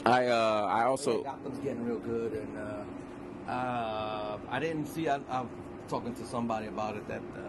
I 0.06 0.28
uh 0.28 0.68
I 0.70 0.84
also 0.86 1.24
Gotham's 1.24 1.60
getting 1.60 1.84
real 1.86 2.00
good, 2.00 2.34
and 2.34 2.58
uh, 2.58 3.52
uh, 3.52 4.38
I 4.50 4.60
didn't 4.60 4.86
see. 4.88 5.10
I, 5.10 5.20
I'm 5.30 5.50
talking 5.88 6.14
to 6.16 6.26
somebody 6.26 6.68
about 6.68 6.96
it 6.96 7.08
that 7.08 7.22
uh, 7.36 7.40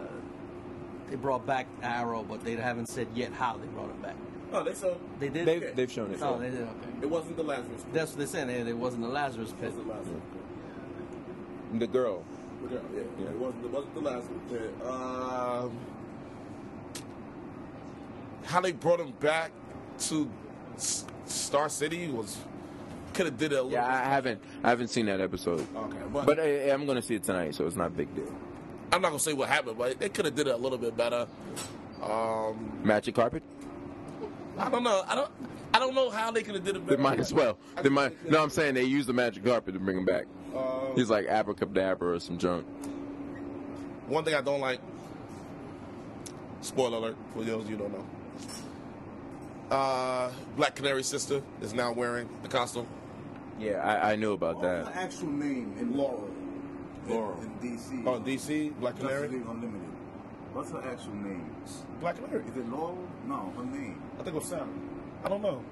they 1.09 1.15
brought 1.15 1.45
back 1.45 1.67
Arrow, 1.81 2.23
but 2.23 2.43
they 2.43 2.55
haven't 2.55 2.87
said 2.89 3.07
yet 3.15 3.31
how 3.31 3.57
they 3.57 3.67
brought 3.67 3.89
it 3.89 4.01
back. 4.01 4.15
Oh, 4.53 4.63
they 4.63 4.73
said 4.73 4.95
They 5.19 5.29
did. 5.29 5.45
They've, 5.47 5.75
they've 5.75 5.91
shown 5.91 6.11
it. 6.11 6.19
Oh, 6.21 6.37
they 6.39 6.49
did. 6.51 6.61
Okay. 6.61 6.71
it 7.01 7.09
wasn't 7.09 7.37
the 7.37 7.43
Lazarus. 7.43 7.81
Pit. 7.83 7.93
That's 7.93 8.11
what 8.11 8.17
they're 8.19 8.27
saying. 8.27 8.49
It, 8.49 8.67
it 8.67 8.77
wasn't 8.77 9.03
the 9.03 9.09
Lazarus 9.09 9.49
It 9.49 9.59
pit. 9.59 9.69
wasn't 9.71 9.87
the 9.87 9.93
Lazarus. 9.93 10.21
Pit. 11.71 11.79
The 11.79 11.87
girl. 11.87 12.23
The 12.61 12.67
girl, 12.69 12.81
yeah. 12.95 13.01
Yeah. 13.19 13.25
It 13.31 13.35
wasn't. 13.37 13.65
It 13.65 13.71
wasn't 13.71 13.93
the 13.95 14.01
Lazarus 14.01 14.41
Pit. 14.49 14.85
Um, 14.85 15.77
how 18.45 18.61
they 18.61 18.71
brought 18.71 18.99
him 18.99 19.13
back 19.19 19.51
to 19.99 20.29
S- 20.75 21.05
Star 21.25 21.69
City 21.69 22.09
was 22.09 22.37
could 23.13 23.25
have 23.27 23.37
did 23.37 23.51
it 23.53 23.55
a 23.55 23.61
little. 23.63 23.71
Yeah, 23.71 23.85
I 23.87 24.03
haven't 24.09 24.41
I 24.63 24.69
haven't 24.69 24.89
seen 24.89 25.05
that 25.07 25.21
episode. 25.21 25.65
Okay, 25.75 25.97
but, 26.11 26.25
But 26.25 26.39
I, 26.39 26.69
I'm 26.71 26.85
gonna 26.85 27.01
see 27.01 27.15
it 27.15 27.23
tonight, 27.23 27.55
so 27.55 27.65
it's 27.65 27.75
not 27.75 27.87
a 27.87 27.91
big 27.91 28.13
deal. 28.15 28.31
I'm 28.91 29.01
not 29.01 29.09
gonna 29.09 29.19
say 29.19 29.33
what 29.33 29.49
happened, 29.49 29.77
but 29.77 29.99
they 29.99 30.09
could 30.09 30.25
have 30.25 30.35
did 30.35 30.47
it 30.47 30.53
a 30.53 30.57
little 30.57 30.77
bit 30.77 30.95
better. 30.97 31.27
Um, 32.03 32.79
Magic 32.83 33.15
carpet? 33.15 33.41
I 34.57 34.69
don't 34.69 34.83
know. 34.83 35.03
I 35.07 35.15
don't. 35.15 35.31
I 35.73 35.79
don't 35.79 35.95
know 35.95 36.09
how 36.11 36.29
they 36.29 36.43
could 36.43 36.53
have 36.55 36.63
did 36.63 36.75
it 36.75 36.85
better. 36.85 36.97
They 36.97 37.01
might 37.01 37.19
as 37.19 37.33
well. 37.33 37.57
They 37.81 37.89
might. 37.89 38.29
No, 38.29 38.43
I'm 38.43 38.49
saying 38.51 38.75
they 38.75 38.83
used 38.83 39.09
the 39.09 39.13
magic 39.13 39.43
carpet 39.43 39.73
to 39.73 39.79
bring 39.79 39.97
him 39.97 40.05
back. 40.05 40.25
Um, 40.55 40.93
He's 40.95 41.09
like 41.09 41.25
abracadabra 41.25 42.13
or 42.15 42.19
some 42.19 42.37
junk. 42.37 42.65
One 44.07 44.23
thing 44.23 44.35
I 44.35 44.41
don't 44.41 44.59
like. 44.61 44.79
Spoiler 46.61 46.97
alert 46.97 47.17
for 47.33 47.43
those 47.43 47.67
you 47.67 47.75
don't 47.75 47.91
know. 47.91 48.05
Uh, 49.75 50.31
Black 50.55 50.75
Canary 50.75 51.03
sister 51.03 51.41
is 51.61 51.73
now 51.73 51.91
wearing 51.91 52.29
the 52.43 52.49
costume. 52.49 52.85
Yeah, 53.59 53.77
I, 53.83 54.11
I 54.13 54.15
knew 54.15 54.33
about 54.33 54.57
What's 54.57 54.67
her 54.67 54.83
that. 54.85 54.95
actual 54.95 55.29
name 55.29 55.73
in 55.79 55.97
Laurel. 55.97 56.29
in- 57.07 57.13
Laurel. 57.15 57.39
in 57.41 57.49
DC? 57.77 58.05
Oh, 58.05 58.19
DC 58.19 58.79
Black 58.79 58.93
Justice 58.95 59.09
Canary. 59.09 59.27
League 59.29 59.45
Unlimited. 59.47 59.81
What's 60.53 60.71
her 60.71 60.81
actual 60.87 61.13
name? 61.15 61.49
Black 61.99 62.15
Canary. 62.15 62.43
Is 62.49 62.57
it 62.57 62.69
Laurel? 62.69 62.97
No, 63.27 63.51
her 63.57 63.63
name. 63.65 64.01
I 64.19 64.23
think 64.23 64.35
it 64.35 64.39
was 64.39 64.45
Sam. 64.45 64.69
I 65.23 65.29
don't 65.29 65.41
know. 65.41 65.63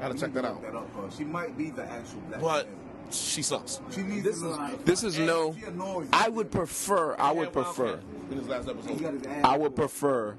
I 0.00 0.08
gotta 0.08 0.18
check 0.18 0.32
that 0.34 0.44
out. 0.44 0.60
That 0.62 0.74
up, 0.74 0.88
uh, 0.98 1.08
she 1.16 1.24
might 1.24 1.56
be 1.56 1.70
the 1.70 1.84
actual 1.84 2.20
Black 2.28 2.40
But 2.40 2.64
Canary. 2.64 2.78
she 3.12 3.42
sucks. 3.42 3.80
She 3.92 4.02
needs 4.02 4.24
This 4.24 4.40
to 4.40 4.50
is 4.50 4.56
like, 4.58 4.84
this 4.84 5.04
is 5.04 5.18
no. 5.18 5.54
She 5.54 5.64
annoys 5.66 6.08
I 6.12 6.28
would 6.28 6.50
prefer. 6.50 7.14
I 7.16 7.30
would 7.32 7.52
prefer. 7.52 8.00
In 8.30 8.38
his 8.38 8.48
last 8.48 8.66
He 8.68 8.72
got 8.74 8.86
episode. 8.88 9.12
his 9.14 9.26
ass 9.26 9.44
I 9.44 9.52
would 9.52 9.62
whooped. 9.62 9.76
prefer. 9.76 10.36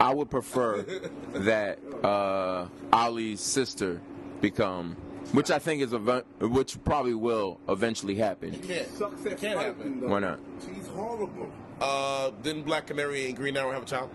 I 0.00 0.14
would 0.14 0.30
prefer 0.30 0.82
that 1.34 1.78
uh, 2.04 2.68
Ollie's 2.92 3.40
sister 3.40 4.00
become, 4.40 4.94
which 5.32 5.50
I 5.50 5.58
think 5.58 5.82
is 5.82 5.92
a, 5.92 5.98
which 6.40 6.82
probably 6.84 7.14
will 7.14 7.60
eventually 7.68 8.14
happen. 8.14 8.58
Yeah, 8.66 8.84
Sucks 8.94 9.26
at 9.26 9.32
it 9.32 9.38
can't 9.38 9.58
fighting, 9.58 9.74
happen. 9.74 10.00
though. 10.00 10.08
Why 10.08 10.18
not? 10.20 10.38
She's 10.64 10.86
horrible. 10.88 11.50
Uh, 11.80 12.30
didn't 12.42 12.62
Black 12.62 12.86
Canary 12.86 13.26
and 13.26 13.36
Green 13.36 13.56
Arrow 13.56 13.72
have 13.72 13.82
a 13.82 13.86
child? 13.86 14.10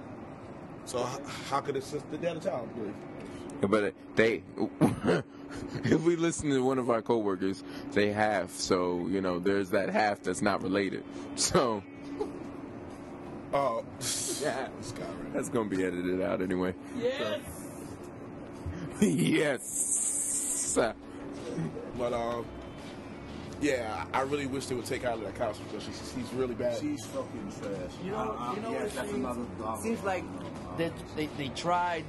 So 0.86 1.00
h- 1.00 1.20
how 1.50 1.60
could 1.62 1.76
his 1.76 1.86
sister 1.86 2.08
they 2.20 2.28
had 2.28 2.38
a 2.38 2.40
child? 2.40 2.68
I 2.74 2.78
believe. 2.80 2.96
But 3.70 3.94
they, 4.16 4.42
if 5.84 6.02
we 6.02 6.16
listen 6.16 6.50
to 6.50 6.64
one 6.64 6.80
of 6.80 6.90
our 6.90 7.02
coworkers, 7.04 7.64
they 7.92 8.12
have. 8.12 8.50
So 8.52 9.08
you 9.08 9.22
know, 9.22 9.38
there's 9.40 9.70
that 9.72 9.90
half 9.90 10.24
that's 10.24 10.42
not 10.42 10.62
related. 10.64 11.04
So 11.36 11.84
Oh, 13.54 13.84
yeah, 14.00 14.70
this 14.78 14.94
guy, 14.98 15.04
right? 15.04 15.34
that's 15.34 15.50
gonna 15.50 15.70
be 15.70 15.84
edited 15.84 16.22
out 16.22 16.42
anyway. 16.42 16.74
Yes. 16.98 17.42
yes. 19.02 20.78
But 21.98 22.14
um, 22.14 22.46
yeah, 23.62 24.06
I 24.14 24.20
I 24.20 24.22
really 24.24 24.48
wish 24.48 24.66
they 24.66 24.76
would 24.76 24.86
take 24.86 25.04
her 25.04 25.10
out 25.10 25.18
of 25.20 25.24
that 25.24 25.36
costume 25.36 25.66
because 25.70 25.86
she's, 25.86 26.14
she's 26.16 26.34
really 26.34 26.56
bad. 26.56 26.80
She's 26.80 27.06
fucking 27.06 27.52
trash. 27.62 27.92
You 28.04 28.12
know, 28.12 28.18
Uh, 28.18 28.22
uh, 28.52 28.56
you 28.56 28.62
know 28.62 28.72
yes, 28.72 28.82
what 28.82 28.86
it 28.88 28.94
that's 28.96 29.10
seems, 29.12 29.26
another 29.26 29.46
dog. 29.60 29.82
seems 29.82 30.04
like 30.04 30.24
that 30.78 30.94
they, 31.16 31.28
they 31.38 31.50
tried 31.50 32.06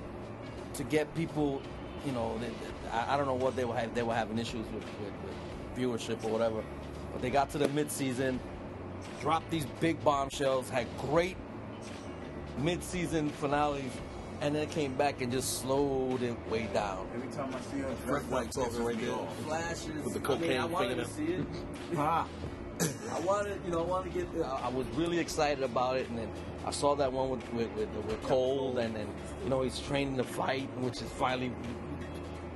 to 0.74 0.84
get 0.84 1.14
people, 1.14 1.60
you 2.06 2.12
know, 2.12 2.38
they, 2.38 2.50
I, 2.90 3.14
I 3.14 3.16
don't 3.16 3.26
know 3.26 3.34
what 3.34 3.54
they 3.56 3.64
were 3.64 3.74
having, 3.74 3.92
they 3.94 4.02
were 4.02 4.14
having 4.14 4.38
issues 4.38 4.64
with, 4.72 4.84
with, 5.00 5.12
with 5.24 5.76
viewership 5.78 6.24
or 6.24 6.30
whatever, 6.30 6.62
but 7.12 7.20
they 7.22 7.30
got 7.30 7.50
to 7.50 7.58
the 7.58 7.68
mid-season, 7.68 8.40
dropped 9.20 9.50
these 9.50 9.66
big 9.80 10.02
bombshells, 10.04 10.70
had 10.70 10.86
great 10.98 11.36
mid-season 12.58 13.28
finales, 13.30 13.90
and 14.42 14.54
then 14.54 14.62
it 14.62 14.70
came 14.70 14.94
back 14.94 15.22
and 15.22 15.30
just 15.32 15.60
slowed 15.60 16.22
it 16.22 16.36
way 16.50 16.68
down. 16.74 17.06
Every 17.14 17.28
time 17.28 17.54
I 17.54 17.60
see 17.72 17.78
her, 17.80 17.88
Fred 17.94 18.06
dressed 18.06 18.28
White 18.28 18.52
talking 18.52 18.72
this, 18.72 18.80
right 18.80 19.00
there. 19.00 19.26
Flashes. 19.46 20.04
With 20.04 20.14
the 20.14 20.20
I 20.20 20.22
cocaine 20.22 20.48
mean, 20.48 20.60
I 20.60 20.64
wanted 20.66 20.96
to 20.96 21.06
see 21.06 21.24
it. 21.24 21.46
Ha. 21.96 22.26
I 23.14 23.20
wanted, 23.20 23.60
you 23.64 23.70
know, 23.70 23.80
I 23.80 23.86
wanted 23.86 24.12
to 24.12 24.18
get. 24.18 24.44
I 24.44 24.62
I 24.64 24.68
was 24.68 24.86
really 24.96 25.18
excited 25.18 25.62
about 25.62 25.96
it, 25.98 26.08
and 26.08 26.18
then 26.18 26.28
I 26.66 26.72
saw 26.72 26.96
that 26.96 27.12
one 27.12 27.30
with 27.30 27.52
with, 27.52 27.70
with, 27.76 27.88
with 28.06 28.22
Cole, 28.24 28.78
and 28.78 28.96
then 28.96 29.06
you 29.44 29.50
know 29.50 29.62
he's 29.62 29.78
training 29.78 30.16
to 30.16 30.24
fight, 30.24 30.68
which 30.78 31.00
is 31.00 31.08
finally 31.10 31.52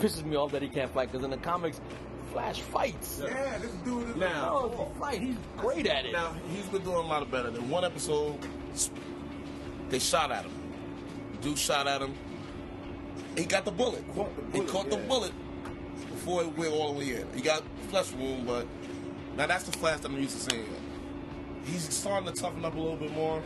pisses 0.01 0.25
me 0.25 0.35
off 0.37 0.51
that 0.53 0.63
he 0.63 0.69
can't 0.69 0.91
fight 0.91 1.13
because 1.13 1.25
in 1.25 1.31
the 1.31 1.37
comics, 1.37 1.81
Flash 2.33 2.61
fights. 2.61 3.21
Yeah, 3.23 3.59
this 3.59 3.71
dude 3.85 4.11
is 4.11 4.17
Now- 4.17 4.51
Oh, 4.53 4.73
if 4.73 4.79
he 4.95 5.01
fight, 5.01 5.21
he's 5.23 5.37
great 5.57 5.87
at 5.87 6.07
it. 6.07 6.13
Now 6.13 6.35
he's 6.51 6.67
been 6.67 6.83
doing 6.83 6.97
a 6.97 7.01
lot 7.01 7.23
of 7.23 7.31
better. 7.31 7.51
Than 7.51 7.71
one 7.71 7.85
episode, 7.85 8.39
they 9.89 9.99
shot 9.99 10.33
at 10.33 10.45
him. 10.45 10.53
Dude 11.47 11.57
shot 11.57 11.87
at 11.87 12.03
him. 12.03 12.13
He 13.37 13.45
got 13.45 13.65
the 13.65 13.71
bullet. 13.71 14.05
Caught 14.17 14.35
the 14.35 14.43
he 14.47 14.59
bullet, 14.59 14.69
caught 14.69 14.91
the 14.91 14.97
yeah. 14.97 15.07
bullet 15.07 15.33
before 16.11 16.43
it 16.43 16.59
went 16.59 16.73
all 16.73 16.93
the 16.93 16.99
way 16.99 17.15
in. 17.21 17.27
He 17.37 17.41
got 17.41 17.63
flesh 17.89 18.11
wound, 18.15 18.49
but 18.49 18.67
now 19.37 19.47
that's 19.47 19.63
the 19.63 19.71
Flash 19.71 20.01
that 20.01 20.11
I'm 20.11 20.19
used 20.19 20.45
to 20.45 20.51
seeing. 20.51 20.67
He's 21.65 21.83
starting 21.95 22.33
to 22.33 22.35
toughen 22.35 22.65
up 22.65 22.75
a 22.75 22.81
little 22.81 22.97
bit 22.97 23.13
more. 23.13 23.41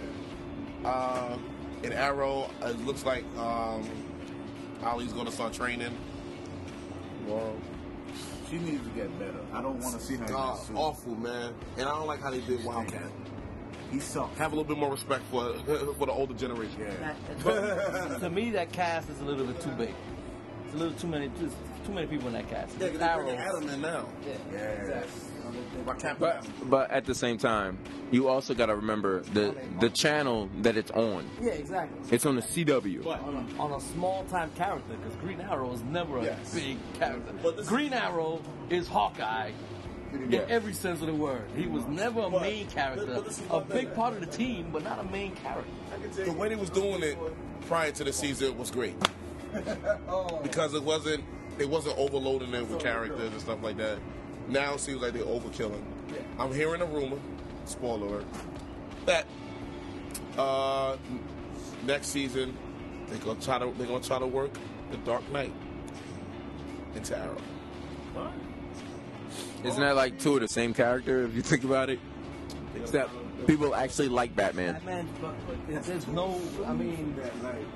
Uh, 0.83 1.37
in 1.83 1.93
Arrow, 1.93 2.49
it 2.63 2.87
looks 2.87 3.05
like 3.05 3.23
um, 3.37 3.87
Ollie's 4.83 5.13
going 5.13 5.27
to 5.27 5.33
start 5.33 5.53
training. 5.53 5.95
Well, 7.27 7.55
She 8.49 8.57
needs 8.61 8.83
to 8.83 8.91
get 8.95 9.19
better. 9.19 9.41
I 9.53 9.61
don't 9.61 9.79
want 9.79 9.95
to 9.97 10.01
see 10.01 10.17
her 10.17 10.25
God, 10.25 10.59
awful 10.75 11.17
man, 11.17 11.53
and 11.77 11.87
I 11.87 11.91
don't 11.91 12.07
like 12.07 12.23
how 12.23 12.31
they 12.31 12.41
did 12.41 12.65
Wildcat. 12.65 13.03
He 13.91 13.99
sucks. 14.01 14.39
Have 14.39 14.53
a 14.53 14.57
little 14.57 14.69
bit 14.69 14.79
more 14.79 14.91
respect 14.91 15.23
for 15.31 15.55
for 15.99 16.07
the 16.07 16.13
older 16.13 16.35
generation. 16.35 16.77
Yeah. 16.81 17.15
But 17.43 18.19
to 18.21 18.31
me, 18.31 18.51
that 18.51 18.73
cast 18.73 19.09
is 19.11 19.21
a 19.21 19.25
little 19.25 19.47
bit 19.47 19.61
too 19.61 19.71
big. 19.73 19.95
It's 20.67 20.75
a 20.75 20.77
little 20.79 20.95
too 20.99 21.09
many, 21.09 21.29
too, 21.31 21.51
too 21.85 21.93
many 21.93 22.07
people 22.07 22.29
in 22.29 22.35
that 22.35 22.49
cast. 22.49 22.79
Yeah, 22.79 22.89
'cause 22.91 22.99
they 22.99 23.15
bringing 23.17 23.37
Adam 23.41 23.69
in 23.69 23.81
now. 23.81 24.07
Yeah, 24.25 24.33
Yeah. 24.53 24.59
exactly. 24.81 25.21
But 26.21 26.47
but 26.71 26.91
at 26.93 27.05
the 27.07 27.15
same 27.15 27.37
time, 27.39 27.79
you 28.13 28.29
also 28.29 28.55
got 28.55 28.67
to 28.67 28.77
remember 28.77 29.23
the 29.35 29.55
the 29.81 29.91
channel 29.91 30.49
that 30.63 30.77
it's 30.77 30.93
on. 30.93 31.29
Yeah, 31.43 31.53
exactly. 31.53 31.99
It's 32.15 32.25
on 32.25 32.37
the 32.37 32.43
CW. 32.43 33.03
But 33.03 33.21
on 33.23 33.35
a, 33.59 33.61
on 33.63 33.73
a 33.73 33.81
small 33.81 34.25
time 34.27 34.51
character 34.57 34.95
because 34.95 35.17
Green 35.17 35.41
Arrow 35.41 35.73
is 35.73 35.83
never 35.83 36.19
a 36.19 36.25
Yes. 36.25 36.55
big 36.55 36.77
character. 36.95 37.33
But 37.43 37.57
this- 37.57 37.69
Green 37.69 37.93
Arrow 37.93 38.41
is 38.69 38.87
Hawkeye 38.87 39.51
in 40.13 40.35
every 40.49 40.73
sense 40.73 41.01
of 41.01 41.07
the 41.07 41.15
word. 41.15 41.43
He 41.57 41.67
was 41.67 41.85
never 41.87 42.21
a 42.23 42.31
But- 42.31 42.43
main 42.43 42.67
character, 42.69 43.07
but 43.07 43.25
this 43.25 43.39
a 43.41 43.43
one 43.45 43.65
thing. 43.67 43.77
big 43.87 43.95
part 43.95 44.15
of 44.15 44.21
the 44.21 44.27
team, 44.27 44.69
but 44.73 44.83
not 44.85 44.99
a 44.99 45.05
main 45.05 45.35
character. 45.37 45.71
the 46.25 46.33
way 46.33 46.49
they 46.49 46.57
was 46.57 46.71
doing 46.71 47.03
it 47.03 47.17
prior 47.67 47.91
to 47.93 48.05
the 48.05 48.13
season 48.13 48.57
was 48.59 48.71
great 48.71 48.95
because 50.43 50.75
it 50.75 50.83
wasn't 50.83 51.23
it 51.59 51.69
wasn't 51.69 51.97
overloading 51.99 52.55
it 52.55 52.67
with 52.69 52.81
characters 52.81 53.31
and 53.33 53.41
stuff 53.41 53.63
like 53.63 53.77
that. 53.77 53.99
Now 54.49 54.75
it 54.75 54.81
seems 54.81 55.03
like 55.03 55.13
they're 55.13 55.23
overkilling. 55.25 55.83
I'm 56.39 56.53
hearing 56.55 56.81
a 56.81 56.87
rumor, 56.87 57.19
spoiler 57.67 58.07
alert, 58.07 58.25
that 59.07 59.27
uh, 60.39 60.97
next 61.85 62.09
season 62.09 62.57
they're 63.09 63.19
gonna 63.19 63.41
try 63.41 63.59
to 63.59 63.73
they're 63.77 63.87
gonna 63.87 64.01
try 64.03 64.19
to 64.19 64.27
work 64.27 64.51
the 64.91 64.97
Dark 64.99 65.29
Knight 65.31 65.53
into 66.97 67.17
Arrow. 67.19 67.37
Isn't 69.65 69.81
that 69.81 69.97
like 69.97 70.19
two 70.19 70.35
of 70.35 70.41
the 70.41 70.49
same 70.49 70.73
character 70.73 71.23
if 71.25 71.35
you 71.35 71.43
think 71.43 71.65
about 71.65 71.91
it? 71.91 71.99
Except 72.77 73.11
people 73.47 73.75
actually 73.75 74.09
like 74.09 74.35
Batman. 74.35 74.75
Batman, 74.75 75.09
but, 75.21 75.35
but 75.47 75.85
there's 75.85 76.07
no, 76.09 76.41
I 76.67 76.73
mean, 76.73 77.15
That 77.17 77.43
night. 77.43 77.67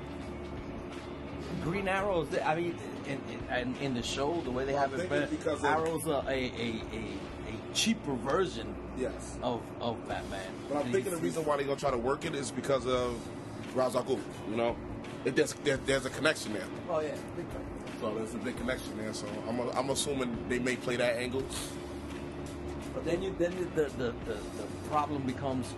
Green 1.63 1.87
Arrow 1.87 2.27
I 2.43 2.55
mean, 2.55 2.75
in, 3.07 3.19
in, 3.55 3.75
in 3.81 3.93
the 3.93 4.03
show, 4.03 4.41
the 4.41 4.51
way 4.51 4.65
they 4.65 4.73
have 4.73 4.93
it, 4.93 4.97
think 4.97 5.09
but 5.09 5.29
because 5.29 5.63
Arrow's 5.63 6.05
a, 6.05 6.23
a, 6.27 6.29
a, 6.29 6.81
a, 6.93 7.03
a 7.49 7.73
cheaper 7.73 8.13
version 8.15 8.73
Yes. 8.97 9.37
of, 9.41 9.61
of 9.81 10.07
Batman. 10.07 10.47
But 10.69 10.85
I'm 10.85 10.91
thinking 10.91 11.11
the 11.11 11.17
reason 11.17 11.43
why 11.45 11.57
they're 11.57 11.65
gonna 11.65 11.79
try 11.79 11.91
to 11.91 11.97
work 11.97 12.25
it 12.25 12.35
is 12.35 12.51
because 12.51 12.85
of 12.87 13.19
Ra's 13.75 13.95
al 13.95 14.03
Ghul. 14.03 14.19
You 14.49 14.55
know, 14.55 14.75
it, 15.25 15.35
there's 15.35 15.53
there, 15.53 15.77
there's 15.77 16.05
a 16.05 16.09
connection 16.09 16.53
there. 16.53 16.63
Oh, 16.89 16.99
yeah, 16.99 17.15
big 17.35 17.51
time. 17.51 17.64
So 17.99 18.13
there's 18.13 18.33
a 18.33 18.37
big 18.37 18.57
connection 18.57 18.97
there. 18.97 19.13
So 19.13 19.27
I'm 19.47 19.59
I'm 19.59 19.89
assuming 19.89 20.37
they 20.49 20.59
may 20.59 20.75
play 20.75 20.95
that 20.95 21.17
angle. 21.17 21.43
But 22.93 23.05
then 23.05 23.21
you 23.21 23.35
then 23.37 23.53
the 23.75 23.83
the, 23.83 23.89
the, 23.97 24.13
the, 24.25 24.65
problem 24.89 25.23
becomes 25.23 25.73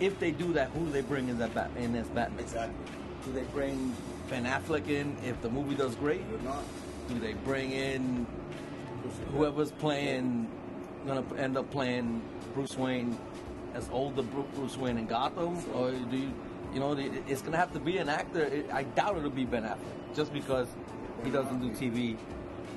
if 0.00 0.18
they 0.18 0.30
do 0.30 0.52
that, 0.54 0.70
who 0.70 0.86
do 0.86 0.90
they 0.90 1.02
bring 1.02 1.28
in 1.28 1.38
that 1.38 1.54
Bat, 1.54 1.70
in 1.76 1.94
as 1.94 2.08
Batman? 2.08 2.40
Exactly. 2.40 2.74
Do 3.24 3.32
they 3.32 3.44
bring 3.44 3.94
Ben 4.28 4.44
Affleck 4.44 4.88
in 4.88 5.16
if 5.24 5.40
the 5.42 5.48
movie 5.48 5.74
does 5.74 5.94
great? 5.96 6.28
They're 6.30 6.40
not. 6.40 6.64
Do 7.08 7.18
they 7.18 7.34
bring 7.34 7.72
in 7.72 8.26
whoever's 9.32 9.70
playing 9.72 10.48
gonna 11.06 11.24
end 11.36 11.56
up 11.56 11.70
playing 11.70 12.20
Bruce 12.54 12.76
Wayne 12.76 13.16
as 13.74 13.88
older 13.92 14.22
Bru- 14.22 14.48
Bruce 14.54 14.76
Wayne 14.76 14.98
in 14.98 15.06
Gotham, 15.06 15.58
or 15.74 15.92
do 15.92 16.16
you 16.16 16.32
You 16.74 16.80
know, 16.80 16.96
it's 17.26 17.42
gonna 17.42 17.56
have 17.56 17.72
to 17.72 17.78
be 17.78 17.98
an 17.98 18.08
actor. 18.08 18.64
I 18.72 18.82
doubt 18.82 19.16
it'll 19.16 19.30
be 19.30 19.44
Ben 19.46 19.62
Affleck, 19.62 20.14
just 20.14 20.32
because 20.32 20.68
he 21.26 21.32
doesn't 21.32 21.60
do 21.60 21.70
TV, 21.70 22.16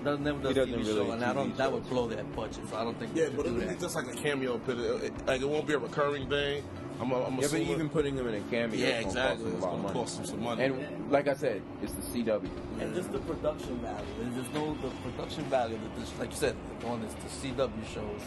doesn't 0.04 0.24
never 0.24 0.40
does 0.40 0.50
He 0.50 0.56
doesn't 0.56 0.74
TV 0.74 0.78
really 0.86 1.06
show, 1.08 1.12
and 1.12 1.24
I 1.24 1.34
don't. 1.34 1.56
That 1.58 1.72
would 1.72 1.88
blow 1.90 2.08
that 2.08 2.36
budget. 2.36 2.68
So 2.70 2.76
I 2.78 2.84
don't 2.84 2.98
think. 3.00 3.12
Yeah, 3.16 3.26
they 3.26 3.30
but 3.36 3.46
could 3.46 3.56
do 3.56 3.58
it'll 3.58 3.60
be 3.70 3.74
that. 3.76 3.80
just 3.80 3.96
like 3.96 4.08
a 4.08 4.14
cameo. 4.14 4.58
Put 4.60 4.78
it, 4.80 5.04
it- 5.04 5.28
like 5.28 5.42
it 5.42 5.50
won't 5.50 5.68
be 5.68 5.74
a 5.74 5.80
recurring 5.80 6.28
thing. 6.30 6.64
I'm, 7.02 7.14
I'm 7.14 7.22
Yeah, 7.22 7.30
but 7.38 7.46
assuming. 7.46 7.68
even 7.70 7.90
putting 7.90 8.18
him 8.18 8.28
in 8.28 8.34
a 8.36 8.42
cameo, 8.50 8.76
yeah, 8.78 9.00
is 9.00 9.06
gonna 9.06 9.08
exactly. 9.08 9.52
Cost 9.52 9.54
him 9.54 9.56
It's 9.56 9.64
a 9.64 9.66
lot 9.66 9.72
gonna 9.72 9.78
of 9.78 9.84
money. 9.84 10.00
cost 10.00 10.20
him 10.20 10.26
some 10.26 10.44
money. 10.44 10.64
And 10.66 11.12
like 11.12 11.28
I 11.30 11.34
said, 11.34 11.62
it's 11.82 11.94
the 11.94 12.02
CW. 12.02 12.50
And 12.82 12.94
just 12.96 13.12
the 13.14 13.20
production 13.20 13.78
value. 13.80 14.06
There's 14.22 14.36
just 14.44 14.54
no 14.54 14.74
the 14.82 14.90
production 15.10 15.44
value 15.46 15.78
that 15.82 15.96
this, 16.00 16.12
like 16.20 16.32
you 16.32 16.36
said, 16.38 16.56
going 16.82 17.02
this 17.02 17.14
the 17.14 17.48
CW 17.48 17.86
shows 17.94 18.22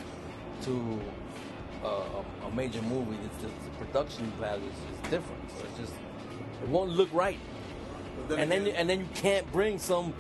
to 0.62 1.00
uh, 1.84 1.88
a, 2.44 2.46
a 2.46 2.50
major 2.54 2.80
movie. 2.82 3.18
It's 3.26 3.42
just 3.42 3.54
the 3.64 3.84
production 3.84 4.32
value 4.40 4.64
is, 4.64 4.72
is 5.04 5.10
different. 5.10 5.50
So 5.50 5.64
it's 5.68 5.78
just 5.80 5.92
it 6.62 6.68
won't 6.70 6.92
look 6.92 7.12
right. 7.12 7.38
But 8.28 8.38
and 8.38 8.50
then 8.50 8.66
and 8.68 8.88
then 8.88 9.00
you 9.00 9.08
can't 9.14 9.50
bring 9.52 9.78
some 9.78 10.12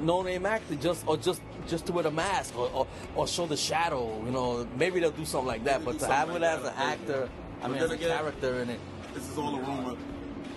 no 0.00 0.22
name 0.22 0.44
actor 0.46 0.74
just 0.74 1.06
or 1.06 1.16
just 1.16 1.40
just 1.68 1.86
to 1.86 1.92
wear 1.92 2.06
a 2.06 2.10
mask 2.10 2.56
or, 2.58 2.68
or, 2.74 2.86
or 3.14 3.26
show 3.26 3.46
the 3.46 3.56
shadow. 3.56 4.22
You 4.24 4.32
know, 4.32 4.66
maybe 4.76 5.00
they'll 5.00 5.10
do 5.10 5.24
something 5.24 5.46
like 5.46 5.64
that. 5.64 5.84
But 5.84 5.98
to 6.00 6.06
have 6.06 6.28
like 6.28 6.38
it 6.38 6.42
as 6.42 6.64
an 6.64 6.74
actor, 6.76 7.28
I 7.62 7.68
mean, 7.68 7.74
then 7.74 7.84
as 7.84 7.90
a 7.90 7.94
again- 7.94 8.08
character 8.18 8.60
in 8.62 8.70
it. 8.70 8.80
this 9.14 9.28
is 9.30 9.38
all 9.38 9.54
a 9.54 9.60
rumor, 9.60 9.96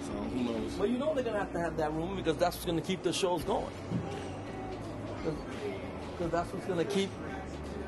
so 0.05 0.11
who 0.11 0.43
knows? 0.43 0.73
Well, 0.75 0.87
you 0.89 0.97
know 0.97 1.13
they're 1.13 1.23
gonna 1.23 1.39
have 1.39 1.53
to 1.53 1.59
have 1.59 1.77
that 1.77 1.93
room 1.93 2.15
because 2.15 2.35
that's 2.37 2.55
what's 2.55 2.65
gonna 2.65 2.81
keep 2.81 3.03
the 3.03 3.13
shows 3.13 3.43
going. 3.43 3.71
Because 5.23 6.31
that's 6.31 6.51
what's 6.53 6.65
gonna 6.65 6.85
keep 6.85 7.09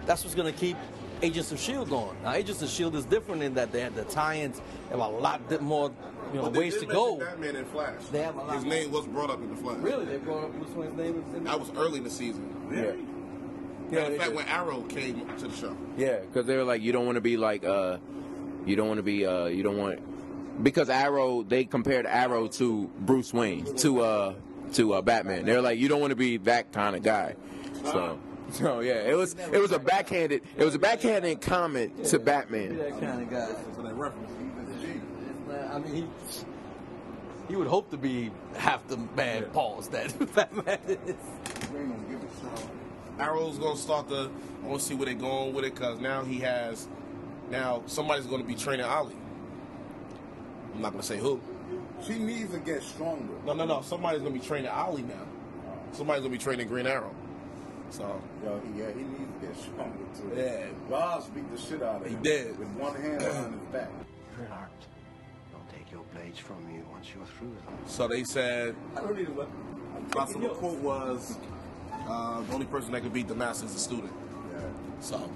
that's 0.06 0.24
what's 0.24 0.36
gonna 0.36 0.52
keep 0.52 0.78
Agents 1.22 1.52
of 1.52 1.60
Shield 1.60 1.90
going. 1.90 2.16
Now, 2.24 2.32
Agents 2.34 2.62
of 2.62 2.70
Shield 2.70 2.96
is 2.96 3.04
different 3.06 3.44
in 3.44 3.54
that 3.56 3.72
they 3.74 3.82
had 3.82 3.94
the 3.94 4.06
tie-ins. 4.06 4.60
They 4.90 4.98
have 4.98 5.00
a 5.00 5.08
lot 5.08 5.62
more, 5.62 5.92
you 6.34 6.36
know, 6.40 6.44
But 6.50 6.54
ways 6.54 6.78
to 6.78 6.86
go. 6.86 7.18
Batman 7.18 7.56
and 7.56 7.68
Flash. 7.68 7.94
They 8.12 8.22
have 8.22 8.36
a 8.36 8.40
lot 8.40 8.56
His 8.56 8.66
more. 8.66 8.74
name 8.74 8.92
was 8.92 9.08
brought 9.08 9.30
up 9.30 9.42
in 9.42 9.50
the 9.50 9.56
Flash. 9.56 9.78
Really, 9.80 10.06
they 10.06 10.18
brought 10.18 10.44
up 10.46 10.54
Bruce 10.54 10.70
Wayne's 10.76 10.98
name. 10.98 11.24
in- 11.36 11.44
That 11.46 11.60
was 11.60 11.72
early 11.76 11.98
in 11.98 12.04
the 12.04 12.10
season. 12.10 12.50
Yeah. 12.72 12.82
Yeah, 12.82 12.92
Yeah, 13.92 14.06
in 14.08 14.18
fact, 14.20 14.30
did. 14.30 14.36
when 14.38 14.46
Arrow 14.48 14.82
came 14.84 15.26
to 15.40 15.48
the 15.48 15.56
show. 15.56 15.76
Yeah, 15.98 16.18
because 16.20 16.46
they 16.46 16.56
were 16.56 16.64
like, 16.64 16.82
you 16.82 16.92
don't 16.92 17.06
want 17.08 17.16
to 17.16 17.22
be 17.22 17.38
like, 17.38 17.64
uh, 17.66 17.98
you 18.66 18.76
don't 18.76 18.88
want 18.88 19.00
to 19.00 19.04
be, 19.04 19.26
uh, 19.26 19.46
you 19.46 19.64
don't 19.64 19.78
want, 19.78 20.64
because 20.64 20.90
Arrow, 20.90 21.42
they 21.44 21.66
compared 21.66 22.06
Arrow 22.06 22.48
to 22.50 22.88
Bruce 23.00 23.34
Wayne, 23.34 23.66
to 23.78 24.02
uh, 24.02 24.34
to 24.74 24.94
uh, 24.94 25.02
Batman. 25.02 25.46
They're 25.46 25.62
like, 25.62 25.80
you 25.80 25.88
don't 25.88 26.02
want 26.02 26.12
to 26.12 26.16
be 26.16 26.38
that 26.38 26.72
kind 26.72 26.96
of 26.96 27.02
guy. 27.02 27.36
So, 27.86 28.20
so 28.52 28.82
yeah, 28.82 28.96
it 29.10 29.16
was 29.16 29.36
it 29.52 29.58
was 29.60 29.72
a 29.72 29.80
backhanded 29.80 30.44
it 30.58 30.64
was 30.66 30.76
a 30.76 30.80
backhanded 30.80 31.42
comment 31.42 32.04
to 32.06 32.20
Batman. 32.20 32.78
that 32.78 33.00
kind 33.00 33.24
of 33.24 33.30
guy. 33.32 33.56
So 35.84 35.94
they 35.94 36.02
referenced. 36.02 36.46
I 36.46 36.48
mean, 36.48 36.48
he 37.48 37.54
he 37.54 37.56
would 37.56 37.68
hope 37.68 37.90
to 37.92 37.98
be 37.98 38.32
half 38.56 38.88
the 38.88 38.98
man 39.16 39.44
Pauls 39.46 39.90
that 39.90 40.14
Batman 40.36 40.80
is. 40.88 40.98
We 41.74 41.80
ain't 41.80 41.90
gonna 41.90 42.04
give 42.10 42.22
a 42.24 42.58
shit. 42.60 42.70
Arrow's 43.20 43.58
gonna 43.58 43.76
start 43.78 44.08
to. 44.10 44.30
I 44.64 44.68
want 44.68 44.82
to 44.82 44.86
see 44.86 44.96
where 44.96 45.06
they're 45.06 45.16
going 45.16 45.54
with 45.54 45.66
it 45.66 45.74
because 45.76 46.00
now 46.00 46.24
he 46.24 46.40
has. 46.40 46.88
Now 47.50 47.82
somebody's 47.88 48.28
gonna 48.28 48.44
be 48.44 48.56
training 48.56 48.86
Ollie. 48.86 49.16
I'm 50.76 50.82
not 50.82 50.92
gonna 50.92 51.04
say 51.04 51.18
who. 51.18 51.40
She 52.06 52.18
needs 52.20 52.52
to 52.54 52.60
get 52.60 52.82
stronger. 52.84 53.34
No, 53.46 53.54
no, 53.54 53.66
no. 53.66 53.82
Somebody's 53.82 54.22
gonna 54.22 54.34
be 54.34 54.40
training 54.40 54.70
Ollie 54.70 55.02
now. 55.02 55.26
Somebody's 55.92 56.22
gonna 56.22 56.32
be 56.32 56.38
training 56.38 56.68
Green 56.68 56.86
Arrow. 56.88 57.14
So 57.90 58.22
Yo, 58.44 58.62
he, 58.72 58.80
yeah, 58.80 58.92
he 58.92 59.02
needs 59.02 59.34
to 59.42 59.48
get 59.48 59.58
stronger 59.58 59.98
too. 60.16 60.32
Yeah. 60.36 60.66
Ra's 60.88 61.26
beat 61.34 61.50
the 61.52 61.58
shit 61.60 61.82
out 61.82 62.02
of 62.02 62.08
He 62.08 62.14
him. 62.14 62.22
did. 62.22 62.60
With 62.60 62.68
one 62.70 62.94
hand 62.96 63.24
on 63.24 63.54
his 63.54 63.62
back. 63.74 63.90
You're 64.38 64.48
armed. 64.52 64.70
They'll 66.30 66.48
take 66.48 66.50
your 66.50 66.58
blades 66.58 66.64
from 66.64 66.76
you 66.76 66.86
once 66.92 67.08
you're 67.16 67.26
through 67.26 67.56
them. 67.66 67.78
so 67.88 68.08
they 68.08 68.24
said. 68.24 68.76
I 68.96 69.02
don't 69.02 69.18
need 69.18 69.28
a 69.28 69.32
weapon. 69.32 69.54
Possible 70.12 70.50
quote 70.50 70.80
was, 70.80 71.38
uh, 72.08 72.42
"The 72.42 72.54
only 72.54 72.66
person 72.66 72.92
that 72.94 73.04
could 73.04 73.14
beat 73.14 73.28
the 73.28 73.36
master 73.36 73.66
is 73.66 73.76
a 73.76 73.80
student." 73.80 74.12
Yeah. 74.52 74.60
So 75.02 75.30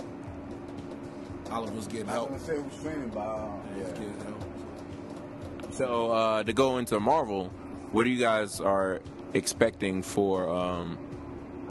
Oliver 1.52 1.74
was 1.74 1.88
getting 1.88 2.10
I 2.10 2.14
help. 2.14 2.32
was 2.32 2.42
gonna 2.44 2.60
say 2.60 2.62
it 2.62 2.72
was 2.72 2.82
training 2.82 3.10
by. 3.10 3.50
He 3.76 3.82
was 3.82 3.90
yeah. 3.90 3.98
getting 3.98 4.20
help. 4.22 5.74
So 5.74 6.12
uh, 6.12 6.44
to 6.44 6.54
go 6.54 6.78
into 6.78 7.00
Marvel, 7.00 7.48
what 7.92 8.04
do 8.04 8.10
you 8.10 8.20
guys 8.20 8.60
are 8.60 9.02
expecting 9.34 10.02
for 10.02 10.50
um, 10.50 10.98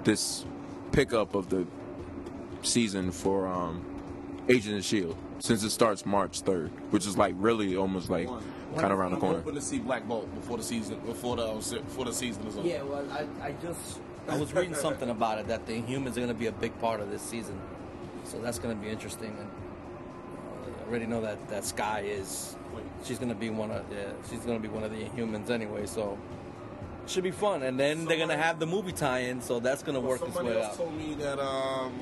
this 0.05 0.45
pickup 0.93 1.35
of 1.35 1.49
the 1.49 1.67
season 2.63 3.11
for 3.11 3.47
um, 3.47 3.85
Agent 4.49 4.79
of 4.79 4.85
Shield? 4.85 5.17
Since 5.41 5.65
it 5.65 5.71
starts 5.71 6.07
March 6.07 6.41
third, 6.41 6.71
which 6.93 7.05
is 7.07 7.19
like 7.19 7.35
really 7.37 7.77
almost 7.77 8.11
like 8.11 8.29
kind 8.81 8.93
of 8.93 8.99
around 8.99 9.11
the 9.11 9.17
I'm 9.17 9.21
corner. 9.21 9.39
hoping 9.39 9.55
to 9.55 9.61
see 9.61 9.79
Black 9.79 10.07
Bolt 10.07 10.33
before 10.35 10.57
the 10.57 10.63
season 10.63 10.99
before 11.01 11.37
the 11.37 11.47
before 11.85 12.05
the 12.05 12.13
season 12.13 12.47
is 12.47 12.57
over. 12.57 12.67
Yeah, 12.67 12.83
well, 12.83 13.05
I, 13.11 13.47
I 13.47 13.53
just 13.63 14.01
I 14.29 14.37
was 14.37 14.53
reading 14.55 14.75
something 14.75 15.11
about 15.11 15.39
it 15.39 15.49
that 15.49 15.67
the 15.67 15.73
Inhumans 15.73 16.13
are 16.13 16.21
going 16.21 16.29
to 16.29 16.35
be 16.35 16.47
a 16.47 16.53
big 16.53 16.79
part 16.81 17.01
of 17.01 17.11
this 17.11 17.23
season, 17.23 17.61
so 18.25 18.39
that's 18.41 18.59
going 18.59 18.77
to 18.77 18.81
be 18.83 18.89
interesting. 18.91 19.37
And 19.39 19.49
uh, 19.49 20.83
I 20.85 20.89
already 20.89 21.07
know 21.07 21.21
that 21.23 21.49
that 21.49 21.65
Skye 21.65 22.01
is 22.01 22.57
she's 23.05 23.19
going 23.19 23.31
to 23.31 23.35
be 23.35 23.51
one 23.51 23.71
of 23.71 23.85
yeah, 23.93 24.13
she's 24.31 24.41
going 24.41 24.61
to 24.61 24.69
be 24.69 24.73
one 24.73 24.85
of 24.85 24.91
the 24.91 25.05
Inhumans 25.05 25.51
anyway, 25.51 25.87
so 25.87 26.19
should 27.07 27.25
be 27.25 27.31
fun. 27.33 27.63
And 27.63 27.79
then 27.79 28.05
they're 28.05 28.17
going 28.17 28.29
to 28.29 28.37
have 28.37 28.59
the 28.59 28.67
movie 28.67 28.93
tie-in, 28.93 29.41
so 29.43 29.59
that's 29.61 29.83
going 29.83 29.95
to 29.95 30.01
work 30.01 30.23
its 30.23 30.35
somebody 30.35 30.57
way 30.57 30.63
else 30.63 30.73
out. 30.75 30.77
told 30.79 30.95
me 30.97 31.15
that 31.15 31.39
um, 31.41 31.93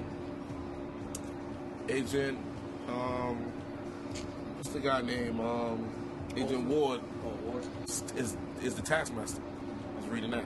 Agent, 1.89 2.39
um, 2.89 3.37
what's 4.57 4.69
the 4.71 4.81
guy 4.81 5.01
name? 5.01 5.41
Um, 5.41 5.89
Agent 6.37 6.67
oh, 6.69 6.71
Ward 6.71 7.01
is 8.17 8.37
is 8.63 8.75
the 8.75 8.83
Taskmaster. 8.83 9.41
I 9.41 10.01
was 10.01 10.09
reading 10.11 10.31
that. 10.31 10.45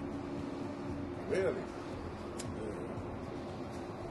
Really? 1.29 1.55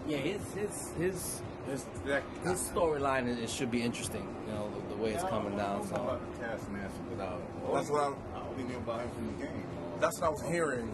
Yeah, 0.07 0.17
his 0.17 0.41
his 0.53 0.91
his 0.97 1.41
It's 1.71 1.86
that 2.05 2.23
his 2.43 2.59
storyline 2.59 3.27
it, 3.27 3.39
it 3.39 3.49
should 3.49 3.71
be 3.71 3.81
interesting. 3.81 4.27
You 4.47 4.53
know 4.53 4.69
the, 4.69 4.95
the 4.95 5.01
way 5.01 5.12
it's 5.13 5.23
coming 5.23 5.55
down. 5.57 5.81
I 5.81 5.86
So 5.86 5.95
about 5.95 6.33
the 6.33 6.45
Taskmaster 6.45 7.01
without. 7.09 7.41
That's 7.73 7.89
what 7.89 8.03
I'm- 8.03 8.15
I 8.36 8.47
only 8.47 8.63
knew 8.63 8.77
about 8.77 9.01
him 9.01 9.09
from 9.12 9.27
the 9.27 9.45
game. 9.45 9.63
that's 9.99 10.19
what 10.19 10.27
I 10.27 10.29
was 10.29 10.41
hearing. 10.41 10.91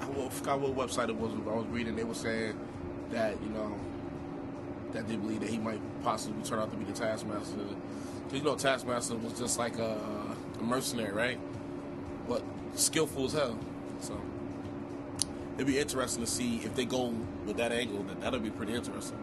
I 0.00 0.06
will- 0.06 0.26
I 0.26 0.30
forgot 0.30 0.60
what 0.60 0.74
website 0.74 1.10
it 1.10 1.16
was. 1.16 1.32
I 1.34 1.54
was 1.54 1.66
reading. 1.66 1.94
They 1.94 2.04
were 2.04 2.14
saying 2.14 2.58
that 3.10 3.40
you 3.42 3.50
know 3.50 3.74
that 4.92 5.06
they 5.06 5.16
believe 5.16 5.40
that 5.40 5.50
he 5.50 5.58
might 5.58 5.80
possibly 6.02 6.42
turn 6.42 6.58
out 6.58 6.70
to 6.72 6.76
be 6.76 6.84
the 6.84 6.92
Taskmaster. 6.92 7.58
You 8.32 8.42
know 8.42 8.54
Taskmaster 8.54 9.16
was 9.16 9.38
just 9.38 9.58
like 9.58 9.78
a, 9.78 9.98
a 10.58 10.62
mercenary, 10.62 11.12
right? 11.12 11.40
But 12.28 12.42
skillful 12.74 13.24
as 13.24 13.32
hell. 13.32 13.58
So 14.00 14.20
it'd 15.54 15.66
be 15.66 15.78
interesting 15.78 16.24
to 16.24 16.30
see 16.30 16.58
if 16.58 16.74
they 16.76 16.84
go 16.84 17.12
with 17.44 17.56
that 17.56 17.72
angle. 17.72 18.02
That 18.04 18.20
that'll 18.20 18.38
be 18.38 18.50
pretty 18.50 18.74
interesting. 18.74 19.18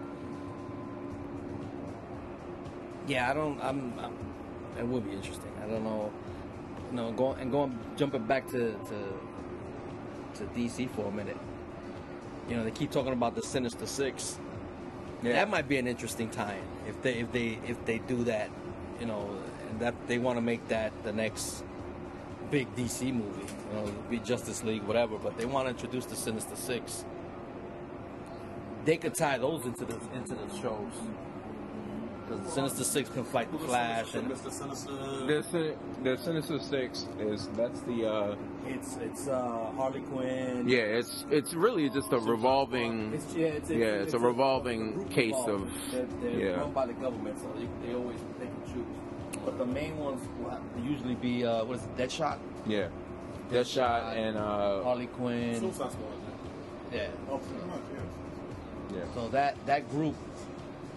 Yeah, 3.08 3.32
I 3.32 3.34
don't. 3.34 3.62
I'm. 3.64 3.94
I'm 4.00 4.14
it 4.78 4.86
would 4.86 5.06
be 5.06 5.16
interesting. 5.16 5.52
I 5.64 5.68
don't 5.68 5.84
know. 5.84 6.12
You 6.92 6.98
know, 6.98 7.12
going 7.12 7.40
and 7.40 7.52
going, 7.52 7.80
jumping 7.96 8.24
back 8.26 8.48
to 8.48 8.74
to 8.74 10.40
to 10.40 10.44
DC 10.54 10.90
for 10.92 11.08
a 11.08 11.12
minute. 11.12 11.38
You 12.50 12.58
know, 12.58 12.64
they 12.64 12.72
keep 12.72 12.92
talking 12.92 13.14
about 13.14 13.36
the 13.36 13.42
Sinister 13.42 13.86
Six. 13.86 14.38
That 15.24 15.50
might 15.50 15.68
be 15.68 15.78
an 15.78 15.88
interesting 15.88 16.30
tie 16.30 16.56
in 16.56 16.90
if 16.90 17.02
they 17.02 17.14
if 17.16 17.32
they 17.32 17.60
if 17.68 17.84
they 17.86 18.00
do 18.00 18.24
that. 18.26 18.50
You 19.00 19.06
know, 19.06 19.30
and 19.70 19.80
that 19.80 19.94
they 20.08 20.18
want 20.18 20.38
to 20.38 20.42
make 20.42 20.68
that 20.70 20.92
the 21.04 21.14
next 21.14 21.64
big 22.50 22.74
DC 22.76 23.14
movie. 23.14 23.46
You 23.70 23.76
know, 23.76 23.92
be 24.10 24.20
Justice 24.20 24.64
League, 24.64 24.84
whatever. 24.84 25.18
But 25.18 25.38
they 25.38 25.46
want 25.46 25.66
to 25.66 25.70
introduce 25.72 26.06
the 26.06 26.16
Sinister 26.16 26.56
Six. 26.56 27.06
They 28.86 28.98
could 28.98 29.14
tie 29.16 29.38
those 29.38 29.66
into 29.66 29.86
the 29.86 29.98
into 30.16 30.34
the 30.36 30.50
shows. 30.62 30.94
Because 32.26 32.44
the 32.44 32.52
Sinister 32.52 32.84
Six 32.84 33.10
can 33.10 33.24
fight 33.24 33.50
the 33.54 33.58
Flash, 33.60 34.14
and 34.16 34.30
Mr. 34.30 34.52
Sinister. 34.52 34.92
The, 34.92 35.44
Sin- 35.50 35.78
the 36.04 36.18
Sinister 36.18 36.60
Six 36.60 37.06
is 37.20 37.48
that's 37.56 37.80
the 37.82 38.06
uh, 38.06 38.36
it's 38.66 38.98
it's 38.98 39.28
uh, 39.30 39.72
Harley 39.78 40.02
Quinn. 40.02 40.68
yeah 40.68 40.80
it's 40.80 41.24
it's 41.32 41.54
really 41.54 41.90
just 41.90 42.12
a 42.12 42.20
revolving 42.20 43.14
It's, 43.14 43.34
yeah, 43.34 43.46
it's, 43.48 43.70
Yeah, 43.70 43.86
it's 44.04 44.14
a 44.14 44.20
revolving 44.20 44.92
group 44.94 45.10
case 45.10 45.36
of- 45.48 45.72
They're, 45.92 46.06
they're 46.22 46.32
yeah. 46.32 46.60
run 46.60 46.74
by 46.74 46.86
the 46.88 46.94
government, 46.94 47.40
so 47.40 47.48
they, 47.58 47.88
they 47.88 47.94
always 47.96 48.20
they 48.40 48.48
can 48.48 48.56
choose. 48.56 48.57
But 49.48 49.60
the 49.60 49.66
main 49.66 49.98
ones 49.98 50.22
will 50.42 50.60
usually 50.84 51.16
be 51.16 51.46
uh, 51.46 51.64
what 51.64 51.78
is 51.78 51.84
it, 51.86 51.96
Deadshot, 51.96 52.38
yeah 52.66 52.90
Deadshot 53.50 54.14
and 54.14 54.36
uh, 54.36 54.84
Harley 54.84 55.08
Quinn. 55.08 55.58
Suicide 55.58 55.94
Squad. 55.94 56.12
Yeah. 56.92 57.08
Oh, 57.32 57.38
pretty 57.38 57.66
much, 57.66 57.80
yes. 57.94 58.98
yeah. 58.98 59.14
So 59.14 59.30
that 59.30 59.56
that 59.66 59.90
group, 59.90 60.16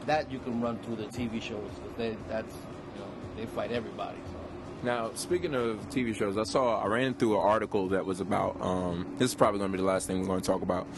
that 0.07 0.33
you 0.33 0.41
can 0.41 0.61
run 0.61 0.79
through 0.81 0.97
the 0.97 1.05
TV 1.05 1.41
shows 1.41 1.71
because 1.77 1.97
they 1.97 2.17
that's 2.29 2.53
you 2.97 3.03
know 3.03 3.07
they 3.37 3.47
fight 3.47 3.71
everybody. 3.71 4.19
So. 4.33 4.39
Now, 4.83 5.13
speaking 5.15 5.55
of 5.55 5.89
TV 5.91 6.13
shows, 6.13 6.37
I 6.37 6.43
saw 6.43 6.83
I 6.83 6.89
ran 6.89 7.15
through 7.15 7.39
an 7.39 7.47
article 7.47 7.89
that 7.91 8.05
was 8.05 8.19
about. 8.19 8.61
Um, 8.61 9.15
this 9.17 9.31
is 9.31 9.35
probably 9.37 9.61
going 9.61 9.71
to 9.71 9.79
be 9.79 9.81
the 9.81 9.89
last 9.89 10.09
thing 10.09 10.23
we're 10.23 10.27
going 10.27 10.41
to 10.41 10.47
talk 10.47 10.63
about, 10.63 10.89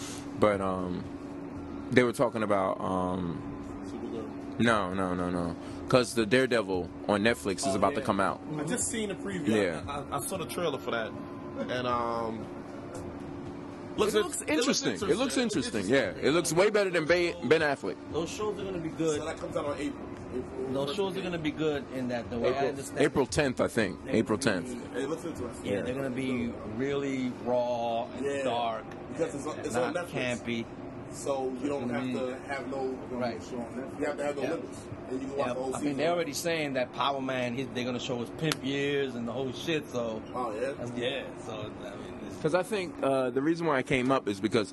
but 0.41 0.63
um, 0.63 1.05
they 1.91 2.03
were 2.03 2.15
talking 2.15 2.45
about 2.45 2.81
um, 2.81 3.43
Supergirl. 3.43 3.52
No, 4.59 4.93
no, 4.95 5.15
no, 5.15 5.31
no. 5.31 5.57
Because 5.85 6.15
the 6.15 6.25
Daredevil 6.27 6.89
on 7.09 7.23
Netflix 7.23 7.59
is 7.61 7.69
Oh, 7.69 7.75
about 7.77 7.95
to 7.95 8.01
come 8.01 8.21
out. 8.21 8.41
I 8.59 8.65
just 8.65 8.89
seen 8.89 9.09
the 9.09 9.15
preview. 9.15 9.49
Yeah. 9.49 9.81
I, 9.89 10.01
I, 10.15 10.19
I 10.19 10.21
saw 10.21 10.37
the 10.39 10.47
trailer 10.47 10.79
for 10.79 10.91
that, 10.93 11.11
and 11.69 11.87
um, 11.87 12.45
It 13.95 13.99
looks 13.99 14.43
interesting. 14.47 14.95
It 14.95 15.17
looks 15.17 15.37
interesting. 15.37 15.87
Yeah, 15.87 16.13
it 16.21 16.31
looks 16.31 16.53
way 16.53 16.71
better 16.71 16.91
than 16.91 17.05
Ba- 17.05 17.35
Ben 17.45 17.61
Affleck. 17.61 17.97
Those 18.13 18.31
shows 18.31 18.59
are 18.59 18.65
gonna 18.65 18.79
be 18.79 18.89
good. 18.91 19.19
So 19.21 19.25
that 19.27 19.39
comes 19.39 19.57
out 19.57 19.67
on 19.67 19.77
April. 19.79 20.07
April 20.35 20.87
Those 20.87 20.97
shows 20.97 21.17
are 21.17 21.21
gonna 21.21 21.37
be 21.39 21.51
good 21.51 21.85
in 21.95 22.09
that 22.09 22.31
the 22.31 22.39
way 22.39 22.57
I 22.57 22.69
understand. 22.69 23.01
April 23.01 23.27
10th, 23.27 23.61
I 23.61 23.69
think. 23.69 23.99
April 24.09 24.39
10th. 24.39 24.97
It 24.97 25.09
looks 25.11 25.25
interesting. 25.25 25.67
Yeah, 25.71 25.83
they're 25.83 25.95
gonna 25.95 26.09
be 26.09 26.53
really 26.79 27.33
raw 27.45 28.07
and 28.17 28.25
Yeah. 28.25 28.45
dark, 28.45 28.85
Because 29.13 29.35
it's 29.35 29.47
on- 29.47 29.59
it's 29.59 29.75
and 29.75 29.85
on 29.85 29.93
not 29.93 30.09
Netflix. 30.09 30.41
campy. 30.43 30.65
So 31.13 31.53
you 31.63 31.69
don't 31.69 31.89
have 31.91 32.13
to 32.13 32.37
have 32.49 32.71
no 32.71 32.99
Right. 33.11 33.39
You 33.51 34.07
have 34.07 34.17
to 34.17 34.25
have 34.25 34.37
no 34.37 34.43
Yeah. 34.43 34.51
limits, 34.51 34.79
and 35.11 35.21
you 35.21 35.29
can 35.29 35.37
watch 35.37 35.47
Yeah, 35.47 35.55
the 35.55 35.61
whole 35.61 35.77
I 35.77 35.81
mean, 35.81 35.97
they're 35.97 36.11
already 36.11 36.33
saying 36.33 36.73
that 36.75 36.93
Power 36.95 37.21
Man, 37.21 37.55
he, 37.55 37.65
they're 37.75 37.85
gonna 37.85 38.01
show 38.01 38.19
his 38.19 38.31
pimp 38.31 38.65
years 38.65 39.15
and 39.15 39.29
the 39.29 39.33
whole 39.33 39.53
shit. 39.53 39.91
So, 39.93 40.23
Oh 40.35 40.53
yeah. 40.59 40.73
yeah. 40.97 41.23
So, 41.45 41.53
I 41.53 41.91
mean, 41.97 42.31
Because 42.37 42.55
I 42.55 42.63
think 42.63 42.95
uh, 43.03 43.31
the 43.31 43.43
reason 43.43 43.67
why 43.67 43.77
I 43.77 43.83
came 43.83 44.11
up 44.11 44.27
is 44.27 44.41
because 44.41 44.73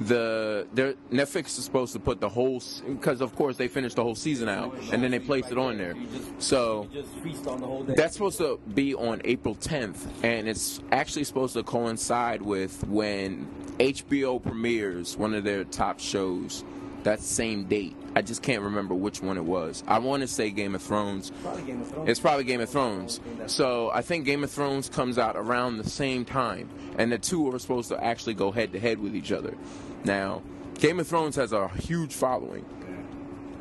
the 0.00 0.66
their 0.74 0.94
Netflix 1.10 1.58
is 1.58 1.64
supposed 1.64 1.92
to 1.94 1.98
put 1.98 2.20
the 2.20 2.28
whole 2.28 2.62
because 2.86 3.20
of 3.20 3.34
course 3.34 3.56
they 3.56 3.68
finished 3.68 3.96
the 3.96 4.02
whole 4.02 4.14
season 4.14 4.48
out 4.48 4.74
and 4.92 5.02
then 5.02 5.10
they 5.10 5.18
placed 5.18 5.50
it 5.50 5.58
on 5.58 5.78
there. 5.78 5.94
So 6.38 6.88
you 6.92 7.02
just 7.02 7.14
feast 7.18 7.46
on 7.46 7.60
the 7.60 7.66
whole 7.66 7.82
day. 7.82 7.94
that's 7.96 8.14
supposed 8.14 8.38
to 8.38 8.60
be 8.74 8.94
on 8.94 9.22
April 9.24 9.54
10th, 9.54 10.06
and 10.22 10.48
it's 10.48 10.80
actually 10.92 11.24
supposed 11.24 11.54
to 11.54 11.62
coincide 11.62 12.42
with 12.42 12.86
when 12.88 13.46
HBO 13.78 14.42
premieres 14.42 15.16
one 15.16 15.34
of 15.34 15.44
their 15.44 15.64
top 15.64 16.00
shows. 16.00 16.64
That 17.06 17.20
same 17.20 17.66
date. 17.66 17.94
I 18.16 18.22
just 18.22 18.42
can't 18.42 18.62
remember 18.64 18.92
which 18.92 19.22
one 19.22 19.36
it 19.36 19.44
was. 19.44 19.84
I 19.86 20.00
want 20.00 20.22
to 20.22 20.26
say 20.26 20.50
Game 20.50 20.74
of 20.74 20.82
Thrones. 20.82 21.30
probably 21.40 21.62
Game 21.62 21.80
of 21.80 21.88
Thrones. 21.88 22.10
It's 22.10 22.18
probably 22.18 22.42
Game 22.42 22.60
of 22.60 22.68
Thrones. 22.68 23.20
So 23.46 23.92
I 23.94 24.02
think 24.02 24.24
Game 24.24 24.42
of 24.42 24.50
Thrones 24.50 24.88
comes 24.88 25.16
out 25.16 25.36
around 25.36 25.76
the 25.76 25.88
same 25.88 26.24
time, 26.24 26.68
and 26.98 27.12
the 27.12 27.18
two 27.18 27.48
are 27.54 27.60
supposed 27.60 27.90
to 27.90 28.04
actually 28.04 28.34
go 28.34 28.50
head 28.50 28.72
to 28.72 28.80
head 28.80 28.98
with 28.98 29.14
each 29.14 29.30
other. 29.30 29.54
Now, 30.02 30.42
Game 30.80 30.98
of 30.98 31.06
Thrones 31.06 31.36
has 31.36 31.52
a 31.52 31.68
huge 31.68 32.12
following, 32.12 32.66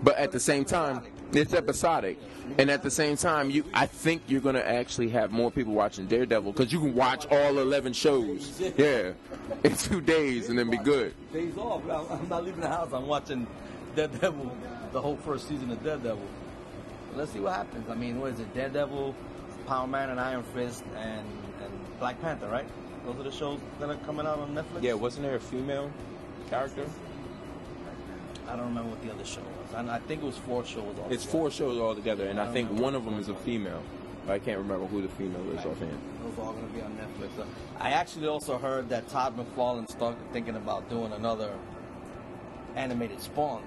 but 0.01 0.17
at 0.17 0.31
the 0.31 0.39
same 0.39 0.65
time, 0.65 1.03
it's 1.37 1.53
episodic, 1.53 2.17
and 2.57 2.69
at 2.69 2.83
the 2.83 2.91
same 2.91 3.17
time, 3.17 3.49
you 3.49 3.63
I 3.73 3.85
think 3.85 4.23
you're 4.27 4.41
gonna 4.41 4.59
actually 4.59 5.09
have 5.09 5.31
more 5.31 5.51
people 5.51 5.73
watching 5.73 6.07
Daredevil 6.07 6.51
because 6.51 6.71
you 6.71 6.79
can 6.79 6.93
watch 6.95 7.25
all 7.31 7.57
11 7.57 7.93
shows, 7.93 8.61
yeah, 8.77 9.11
in 9.63 9.75
two 9.75 10.01
days 10.01 10.49
and 10.49 10.57
then 10.57 10.69
be 10.69 10.77
good. 10.77 11.13
days 11.31 11.57
off. 11.57 11.83
I'm, 11.89 12.19
I'm 12.19 12.29
not 12.29 12.43
leaving 12.43 12.61
the 12.61 12.69
house. 12.69 12.91
I'm 12.93 13.07
watching 13.07 13.47
Daredevil, 13.95 14.55
the 14.91 15.01
whole 15.01 15.17
first 15.17 15.47
season 15.47 15.71
of 15.71 15.83
Daredevil. 15.83 16.27
Let's 17.15 17.31
see 17.31 17.39
what 17.39 17.53
happens. 17.53 17.89
I 17.89 17.95
mean, 17.95 18.19
what 18.19 18.33
is 18.33 18.39
it? 18.39 18.53
Daredevil, 18.53 19.15
Power 19.67 19.87
Man, 19.87 20.09
and 20.09 20.19
Iron 20.19 20.43
Fist, 20.43 20.83
and, 20.97 21.25
and 21.63 21.99
Black 21.99 22.21
Panther, 22.21 22.47
right? 22.49 22.67
Those 23.05 23.19
are 23.19 23.23
the 23.23 23.31
shows 23.31 23.59
that 23.79 23.89
are 23.89 23.95
coming 23.97 24.25
out 24.25 24.39
on 24.39 24.53
Netflix. 24.53 24.81
Yeah, 24.81 24.93
wasn't 24.93 25.25
there 25.25 25.35
a 25.35 25.39
female 25.39 25.91
character? 26.49 26.85
I 28.47 28.55
don't 28.55 28.65
remember 28.65 28.89
what 28.91 29.01
the 29.03 29.11
other 29.13 29.25
show 29.25 29.41
was. 29.75 29.89
I, 29.89 29.95
I 29.95 29.99
think 29.99 30.21
it 30.23 30.25
was 30.25 30.37
four 30.37 30.65
shows. 30.65 30.83
Altogether. 30.83 31.13
It's 31.13 31.23
four 31.25 31.51
shows 31.51 31.77
all 31.79 31.95
together, 31.95 32.27
and 32.27 32.39
I 32.39 32.51
think 32.51 32.71
one 32.71 32.95
of 32.95 33.05
them 33.05 33.19
is 33.19 33.29
a 33.29 33.35
female. 33.35 33.81
I 34.27 34.39
can't 34.39 34.57
remember 34.57 34.87
who 34.87 35.01
the 35.03 35.07
female 35.09 35.47
is 35.51 35.63
offhand. 35.65 35.99
Those 36.23 36.37
are 36.39 36.47
all 36.47 36.53
going 36.53 36.67
to 36.67 36.73
be 36.73 36.81
on 36.81 36.91
Netflix. 36.97 37.39
Uh, 37.39 37.45
I 37.79 37.91
actually 37.91 38.27
also 38.27 38.57
heard 38.57 38.89
that 38.89 39.07
Todd 39.09 39.37
McFarlane 39.37 39.87
started 39.89 40.17
thinking 40.33 40.55
about 40.55 40.89
doing 40.89 41.11
another 41.13 41.53
animated 42.75 43.21
Spawn. 43.21 43.61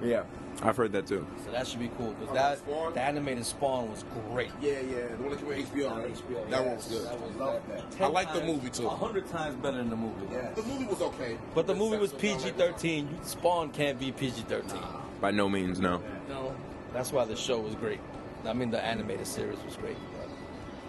Yeah, 0.00 0.22
I've 0.62 0.76
heard 0.76 0.92
that 0.92 1.08
too. 1.08 1.26
So 1.44 1.50
that 1.50 1.66
should 1.66 1.80
be 1.80 1.90
cool 1.98 2.12
because 2.12 2.28
Oh, 2.30 2.34
that 2.34 2.58
Spawn? 2.58 2.94
the 2.94 3.00
animated 3.00 3.44
Spawn 3.44 3.90
was 3.90 4.04
great. 4.30 4.50
Yeah, 4.62 4.78
yeah. 4.80 5.08
The 5.08 5.16
one 5.16 5.30
that 5.30 5.38
came 5.40 5.48
with 5.48 5.72
HBO. 5.74 5.90
right? 5.96 6.14
HBO, 6.14 6.48
That 6.48 6.50
yeah. 6.50 6.60
one 6.60 6.76
was 6.76 6.84
good. 6.86 7.04
That 7.06 7.20
was 7.20 7.34
Love 7.36 7.62
that. 7.68 7.90
that. 7.90 8.00
I 8.00 8.06
like 8.06 8.32
the 8.32 8.44
movie, 8.44 8.70
too. 8.70 8.86
A 8.86 8.90
hundred 8.90 9.28
times 9.28 9.56
better 9.56 9.78
than 9.78 9.90
the 9.90 9.96
movie. 9.96 10.26
Yeah. 10.32 10.52
The 10.52 10.62
movie 10.62 10.84
was 10.84 11.02
okay. 11.02 11.36
But 11.56 11.66
the 11.66 11.74
movie 11.74 11.96
was 11.98 12.12
PG 12.12 12.50
thirteen. 12.50 13.08
Spawn 13.24 13.70
can't 13.70 13.98
be 13.98 14.12
PG 14.12 14.42
thirteen. 14.42 14.78
By 15.20 15.30
no 15.30 15.48
means, 15.48 15.80
no. 15.80 16.00
No, 16.28 16.54
that's 16.92 17.12
why 17.12 17.24
the 17.24 17.36
show 17.36 17.58
was 17.60 17.74
great. 17.74 18.00
I 18.46 18.52
mean, 18.52 18.70
the 18.70 18.82
animated 18.84 19.26
series 19.26 19.58
was 19.64 19.76
great. 19.76 19.96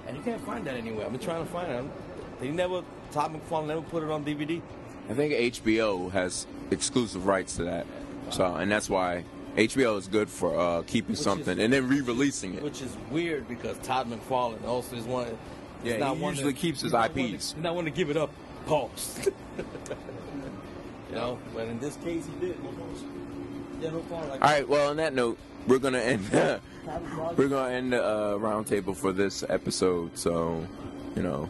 And 0.08 0.15
you 0.18 0.24
can't 0.24 0.42
find 0.42 0.65
that 0.65 0.76
anywhere. 0.76 1.06
I've 1.06 1.12
been 1.12 1.22
trying 1.22 1.46
to 1.46 1.52
find 1.52 1.72
it. 1.72 1.86
They 2.39 2.50
never, 2.50 2.84
Todd 3.12 3.34
McFarlane 3.34 3.68
never 3.68 3.82
put 3.82 4.04
it 4.04 4.10
on 4.10 4.24
DVD. 4.24 4.62
I 5.10 5.13
think 5.13 5.34
HBO 5.56 6.12
has 6.12 6.46
exclusive 6.72 7.26
rights 7.26 7.56
to 7.56 7.63
that, 7.63 7.88
so 8.30 8.46
and 8.56 8.72
that's 8.72 8.88
why 8.89 9.24
HBO 9.58 9.98
is 9.98 10.08
good 10.08 10.30
for 10.30 10.58
uh, 10.58 10.84
keeping 10.84 11.13
Which 11.13 11.20
something 11.20 11.58
is- 11.58 11.63
and 11.63 11.74
then 11.74 11.89
re-releasing 11.89 12.54
it. 12.54 12.62
Which 12.62 12.84
is 12.84 12.96
weird 13.10 13.48
because 13.48 13.78
Todd 13.80 14.08
McFarlane 14.08 14.63
also 14.65 14.96
is 14.96 15.06
one. 15.06 15.36
Yeah, 15.84 15.98
not 15.98 16.15
he 16.18 16.22
one 16.22 16.36
usually 16.36 16.54
to- 16.54 16.60
keeps 16.60 16.82
his 16.82 16.92
he's 16.92 16.94
not 16.94 17.10
one 17.15 17.28
to- 17.28 17.34
IPs. 17.34 17.54
He's 17.54 17.63
not 17.63 17.76
one 17.76 17.86
to 17.86 17.92
give 17.92 18.10
it 18.12 18.18
up. 18.18 18.30
Pause. 18.68 19.30
you 19.58 21.15
know, 21.15 21.39
but 21.56 21.68
in 21.68 21.80
this 21.80 21.96
case, 21.98 22.26
he 22.28 22.46
did. 22.46 22.56
All 23.84 24.38
right. 24.42 24.68
Well, 24.68 24.89
on 24.89 24.98
that 24.98 25.13
note, 25.13 25.38
we're 25.68 25.80
gonna 25.80 26.00
end. 26.00 26.28
we're 27.38 27.48
gonna 27.48 27.72
end 27.72 27.94
the 27.94 28.04
uh, 28.04 28.34
roundtable 28.38 28.96
for 28.96 29.12
this 29.12 29.44
episode. 29.48 30.18
So, 30.18 30.65
you 31.15 31.24
know, 31.24 31.50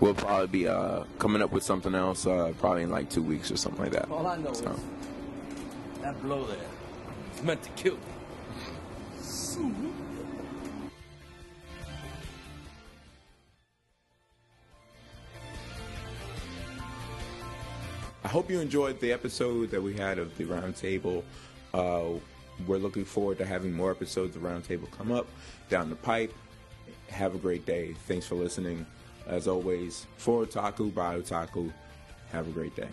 we'll 0.00 0.14
probably 0.14 0.46
be 0.46 0.68
uh, 0.68 1.04
coming 1.18 1.42
up 1.42 1.52
with 1.52 1.62
something 1.62 1.94
else 1.94 2.26
uh, 2.26 2.52
probably 2.58 2.82
in 2.84 2.90
like 2.90 3.10
two 3.10 3.22
weeks 3.22 3.50
or 3.50 3.56
something 3.56 3.82
like 3.82 3.92
that. 3.92 4.10
All 4.10 4.26
I 4.26 4.36
know 4.36 4.52
So. 4.52 4.70
is 4.70 4.80
that 6.00 6.20
blow 6.22 6.44
there 6.46 6.56
is 7.36 7.42
meant 7.42 7.62
to 7.62 7.70
kill 7.70 7.94
me. 7.94 8.00
I 18.22 18.28
hope 18.28 18.50
you 18.50 18.60
enjoyed 18.60 19.00
the 19.00 19.12
episode 19.12 19.70
that 19.70 19.82
we 19.82 19.94
had 19.94 20.18
of 20.18 20.36
the 20.36 20.44
roundtable. 20.44 21.22
Uh, 21.72 22.18
we're 22.66 22.78
looking 22.78 23.04
forward 23.04 23.38
to 23.38 23.46
having 23.46 23.72
more 23.72 23.90
episodes 23.90 24.36
of 24.36 24.42
roundtable 24.42 24.90
come 24.90 25.12
up 25.12 25.26
down 25.68 25.88
the 25.90 25.96
pipe. 25.96 26.32
Have 27.08 27.34
a 27.34 27.38
great 27.38 27.64
day. 27.66 27.94
Thanks 28.06 28.26
for 28.26 28.34
listening. 28.34 28.86
As 29.26 29.46
always, 29.46 30.06
for 30.16 30.44
Otaku 30.44 30.92
by 30.92 31.18
Otaku. 31.18 31.72
Have 32.32 32.48
a 32.48 32.50
great 32.50 32.74
day. 32.76 32.88